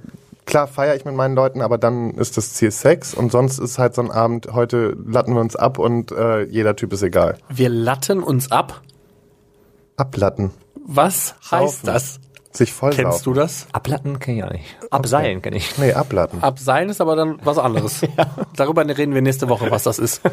[0.46, 3.78] klar feiere ich mit meinen Leuten, aber dann ist das Ziel Sex und sonst ist
[3.78, 7.36] halt so ein Abend, heute latten wir uns ab und äh, jeder Typ ist egal.
[7.48, 8.80] Wir latten uns ab.
[9.96, 10.52] Ablatten.
[10.86, 11.86] Was heißt Saufen.
[11.86, 12.20] das?
[12.52, 13.66] Sich voll Kennst du das?
[13.72, 14.76] Ablatten kenne ich auch nicht.
[14.90, 15.76] Abseilen kenne ich.
[15.76, 16.42] Nee, ablatten.
[16.42, 18.00] Abseilen ist aber dann was anderes.
[18.56, 20.22] Darüber reden wir nächste Woche, was das ist.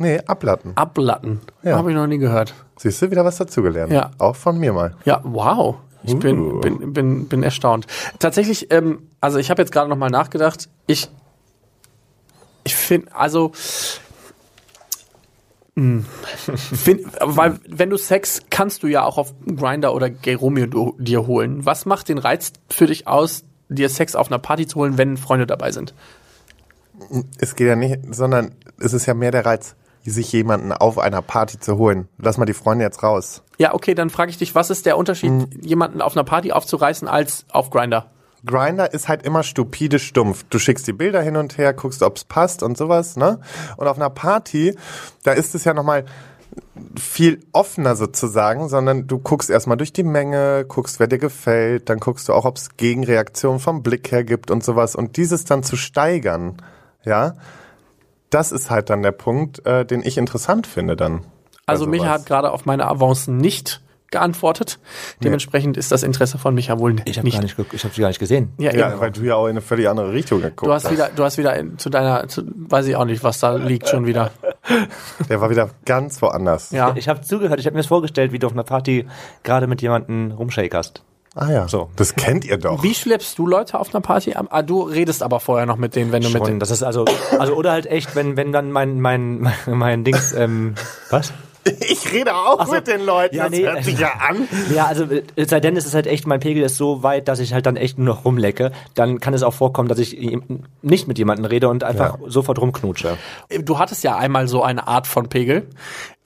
[0.00, 0.76] Nee, ablatten.
[0.76, 1.40] Ablatten.
[1.64, 1.76] Ja.
[1.76, 2.54] Habe ich noch nie gehört.
[2.76, 3.92] Siehst du, wieder was dazugelernt.
[3.92, 4.12] Ja.
[4.18, 4.94] Auch von mir mal.
[5.04, 5.74] Ja, wow.
[6.02, 6.60] Ich bin, Uh.
[6.60, 7.86] bin, bin, bin erstaunt.
[8.18, 10.68] Tatsächlich, ähm, also ich habe jetzt gerade noch mal nachgedacht.
[10.86, 11.08] Ich,
[12.64, 13.52] ich finde, also,
[15.74, 16.04] mh,
[16.56, 21.26] find, weil wenn du Sex kannst du ja auch auf Grinder oder Gay Romeo dir
[21.26, 21.64] holen.
[21.66, 25.16] Was macht den Reiz für dich aus, dir Sex auf einer Party zu holen, wenn
[25.16, 25.94] Freunde dabei sind?
[27.38, 29.76] Es geht ja nicht, sondern es ist ja mehr der Reiz,
[30.08, 32.08] sich jemanden auf einer Party zu holen.
[32.18, 33.42] Lass mal die Freunde jetzt raus.
[33.58, 37.08] Ja, okay, dann frage ich dich, was ist der Unterschied, jemanden auf einer Party aufzureißen
[37.08, 38.10] als auf Grinder?
[38.46, 40.44] Grinder ist halt immer stupide stumpf.
[40.48, 43.40] Du schickst die Bilder hin und her, guckst, ob's passt und sowas, ne?
[43.76, 44.76] Und auf einer Party,
[45.24, 46.04] da ist es ja nochmal
[46.98, 51.98] viel offener sozusagen, sondern du guckst erstmal durch die Menge, guckst, wer dir gefällt, dann
[51.98, 54.94] guckst du auch, ob's Gegenreaktionen vom Blick her gibt und sowas.
[54.96, 56.56] Und dieses dann zu steigern,
[57.04, 57.34] ja,
[58.30, 61.20] das ist halt dann der Punkt, äh, den ich interessant finde dann.
[61.20, 61.26] bei
[61.66, 62.20] Also Micha sowas.
[62.20, 64.78] hat gerade auf meine Avancen nicht geantwortet.
[65.22, 67.34] Dementsprechend ist das Interesse von Micha wohl Ich habe nicht.
[67.34, 68.52] gar nicht, ich habe sie gar nicht gesehen.
[68.56, 71.10] Ja, Ja, weil du ja auch in eine völlig andere Richtung geguckt Du hast wieder,
[71.14, 74.06] du hast wieder in, zu deiner, zu, weiß ich auch nicht, was da liegt schon
[74.06, 74.30] wieder.
[75.28, 76.70] Der war wieder ganz woanders.
[76.70, 76.94] Ja.
[76.96, 79.06] Ich habe zugehört, ich habe mir das vorgestellt, wie du auf einer Party
[79.42, 81.02] gerade mit jemandem rumshakerst.
[81.40, 81.88] Ah ja, So.
[81.94, 82.82] das kennt ihr doch.
[82.82, 84.32] Wie schleppst du Leute auf einer Party?
[84.34, 84.46] ab?
[84.50, 86.58] Ah, du redest aber vorher noch mit denen, wenn du mit Schon, denen.
[86.60, 87.04] das ist also,
[87.38, 90.74] also oder halt echt, wenn wenn dann mein mein mein, mein Dings, ähm,
[91.10, 91.32] was?
[91.86, 92.72] Ich rede auch so.
[92.72, 93.62] mit den Leuten, Ja, das nee.
[93.66, 94.48] hört sich ja an.
[94.74, 97.28] Ja, also äh, es sei denn, es ist halt echt, mein Pegel ist so weit,
[97.28, 98.72] dass ich halt dann echt nur noch rumlecke.
[98.94, 102.30] Dann kann es auch vorkommen, dass ich ihm- nicht mit jemandem rede und einfach Ja.
[102.30, 103.18] sofort rumknutsche.
[103.64, 105.66] Du hattest ja einmal so eine Art von Pegel.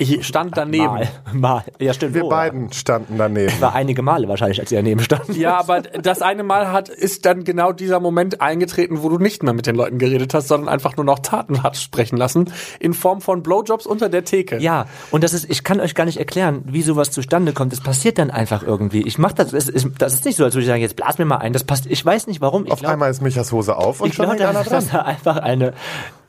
[0.03, 0.85] Ich stand daneben.
[0.87, 1.09] Mal.
[1.33, 1.65] Mal.
[1.79, 2.15] Ja, stimmt.
[2.15, 3.53] Wir Oh, beiden standen daneben.
[3.61, 5.37] War einige Male wahrscheinlich, als ihr daneben stand.
[5.37, 9.43] Ja, aber das eine Mal hat, ist dann genau dieser Moment eingetreten, wo du nicht
[9.43, 12.95] mehr mit den Leuten geredet hast, sondern einfach nur noch Taten hast sprechen lassen, in
[12.95, 14.59] Form von Blowjobs unter der Theke.
[14.59, 17.73] Ja, und das ist, ich kann euch gar nicht erklären, wie sowas zustande kommt.
[17.73, 19.03] Es passiert dann einfach irgendwie.
[19.03, 21.19] Ich mach das, es ist, das ist nicht so, als würde ich sagen, jetzt blas
[21.19, 21.53] mir mal ein.
[21.53, 22.67] Das passt, ich weiß nicht warum.
[22.67, 24.69] Ich Auf glaub- einmal ist Michas Hose auf und ich schon glaube, hängt einer dass,
[24.69, 24.81] dran.
[24.85, 25.73] dass da einfach eine,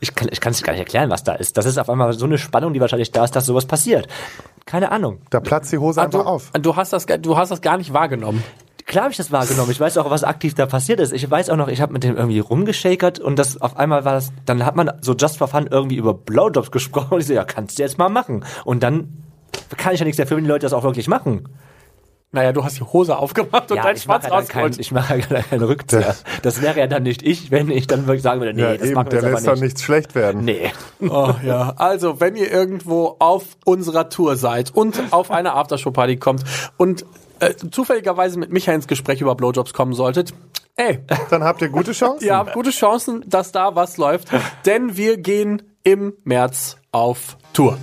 [0.04, 1.58] ich kann, ich kann es gar nicht erklären, was da ist.
[1.58, 4.08] Das ist auf einmal so eine Spannung, die wahrscheinlich da ist, dass sowas passiert.
[4.66, 5.20] Keine Ahnung.
[5.32, 6.52] Da platzt die Hose Ah, einfach du, auf.
[6.52, 8.44] du hast das, gar- du hast das gar nicht wahrgenommen.
[8.86, 9.72] Klar habe ich das wahrgenommen.
[9.72, 11.14] Ich weiß auch, was aktiv da passiert ist.
[11.14, 14.14] Ich weiß auch noch, ich habe mit dem irgendwie rumgeschakert und das auf einmal war
[14.14, 17.34] das, dann hat man so just for fun irgendwie über Blowjobs gesprochen und ich so,
[17.34, 18.44] ja, kannst du jetzt mal machen.
[18.66, 19.24] Und dann
[19.78, 21.48] kann ich ja nichts dafür, wenn die Leute das auch wirklich machen.
[22.34, 24.80] Naja, du hast die Hose aufgemacht und ja, dein Schwanz ja dann rausgeholt.
[24.80, 26.16] ich mache ja dann keinen Rückzieher.
[26.42, 28.88] Das wäre ja dann nicht ich, wenn ich dann wirklich sagen würde, nee, ja, das
[28.88, 29.62] eben, machen wir der lässt nicht.
[29.62, 30.44] nichts schlecht werden.
[30.44, 30.72] Nee.
[31.00, 31.74] Oh, ja.
[31.78, 36.44] Also, wenn ihr irgendwo auf unserer Tour seid und auf eine Aftershow-Party kommt
[36.78, 37.06] und
[37.40, 40.34] äh, zufälligerweise mit Micha ins Gespräch über Blowjobs kommen solltet,
[40.76, 42.26] ey, Dann habt ihr gute Chancen.
[42.26, 44.30] ihr habt gute Chancen, dass da was läuft,
[44.66, 47.78] denn wir gehen im März auf Tour.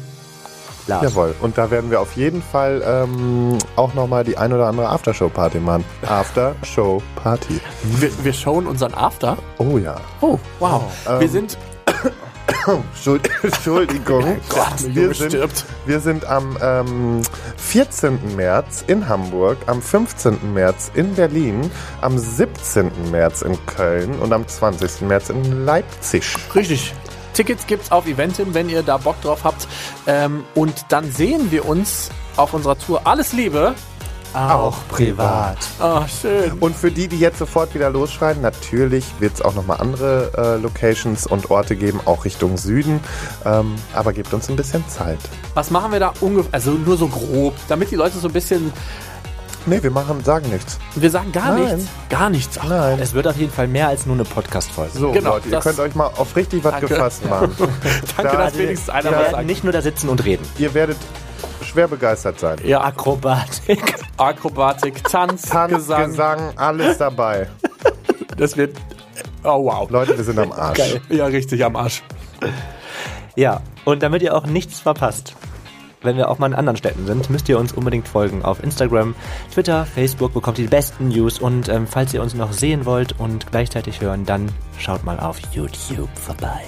[0.91, 1.03] Lars.
[1.05, 1.35] Jawohl.
[1.41, 5.59] Und da werden wir auf jeden Fall ähm, auch nochmal die ein oder andere Aftershow-Party
[5.61, 5.85] machen.
[6.07, 7.61] Aftershow-Party.
[7.83, 9.39] Wir, wir showen unseren After.
[9.59, 9.97] Oh ja.
[10.21, 10.85] Oh, wow.
[11.19, 11.57] wir sind,
[12.67, 14.37] Entschuld- Entschuldigung.
[14.49, 17.23] Gott, der wir, sind, wir sind am ähm,
[17.57, 18.37] 14.
[18.37, 20.53] März in Hamburg, am 15.
[20.53, 22.91] März in Berlin, am 17.
[23.11, 25.03] März in Köln und am 20.
[25.03, 26.35] März in Leipzig.
[26.55, 26.95] Richtig.
[27.33, 29.67] Tickets gibt's auf Eventim, wenn ihr da Bock drauf habt.
[30.07, 33.03] Ähm, und dann sehen wir uns auf unserer Tour.
[33.05, 33.75] Alles Liebe.
[34.33, 35.59] Auch privat.
[35.83, 36.53] Oh, schön.
[36.61, 40.63] Und für die, die jetzt sofort wieder losschreien, natürlich wird es auch nochmal andere äh,
[40.63, 43.01] Locations und Orte geben, auch Richtung Süden.
[43.45, 45.19] Ähm, aber gebt uns ein bisschen Zeit.
[45.55, 46.51] Was machen wir da ungefähr?
[46.53, 48.73] Also nur so grob, damit die Leute so ein bisschen.
[49.67, 50.79] Nee, wir machen, sagen nichts.
[50.95, 51.77] Wir sagen gar Nein.
[51.77, 51.91] nichts.
[52.09, 52.59] Gar nichts.
[52.63, 52.99] Ach, Nein.
[53.01, 54.99] Es wird auf jeden Fall mehr als nur eine Podcast-Folge.
[54.99, 56.87] So, Genau, Leute, ihr könnt euch mal auf richtig was Danke.
[56.89, 57.55] gefasst machen.
[58.17, 59.47] danke, Da- dass wenigstens einer was sagt.
[59.47, 60.47] nicht nur da sitzen und reden.
[60.59, 60.97] Ihr werdet
[61.63, 62.59] schwer begeistert sein.
[62.65, 63.95] Ja, Akrobatik.
[64.17, 66.11] Akrobatik, Tanz, Tanz, Gesang.
[66.11, 67.49] Gesang, alles dabei.
[68.37, 68.75] Das wird.
[69.45, 69.91] Oh wow.
[69.91, 70.79] Leute, wir sind am Arsch.
[70.79, 71.01] Geil.
[71.11, 72.03] Ja, richtig am Arsch.
[73.37, 75.35] Ja, und damit ihr auch nichts verpasst,
[76.03, 79.15] wenn wir auch mal in anderen Städten sind, müsst ihr uns unbedingt folgen auf Instagram,
[79.53, 83.19] Twitter, Facebook, bekommt ihr die besten News und ähm, falls ihr uns noch sehen wollt
[83.19, 86.61] und gleichzeitig hören, dann schaut mal auf YouTube vorbei.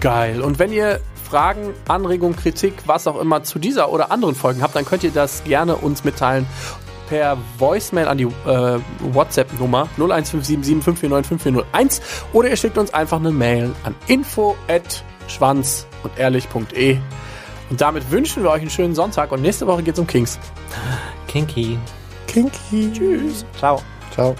[0.00, 0.42] Geil.
[0.42, 4.76] Und wenn ihr Fragen, Anregungen, Kritik, was auch immer zu dieser oder anderen Folgen habt,
[4.76, 6.46] dann könnt ihr das gerne uns mitteilen
[7.08, 12.00] per Voicemail an die äh, WhatsApp-Nummer 01577549541
[12.32, 16.98] oder ihr schickt uns einfach eine Mail an info at schwanz und ehrlich.de.
[17.72, 20.38] Und damit wünschen wir euch einen schönen Sonntag und nächste Woche geht's um Kings.
[21.26, 21.78] Kinky.
[22.26, 22.92] Kinky.
[22.92, 23.46] Tschüss.
[23.58, 23.80] Ciao.
[24.12, 24.36] Ciao.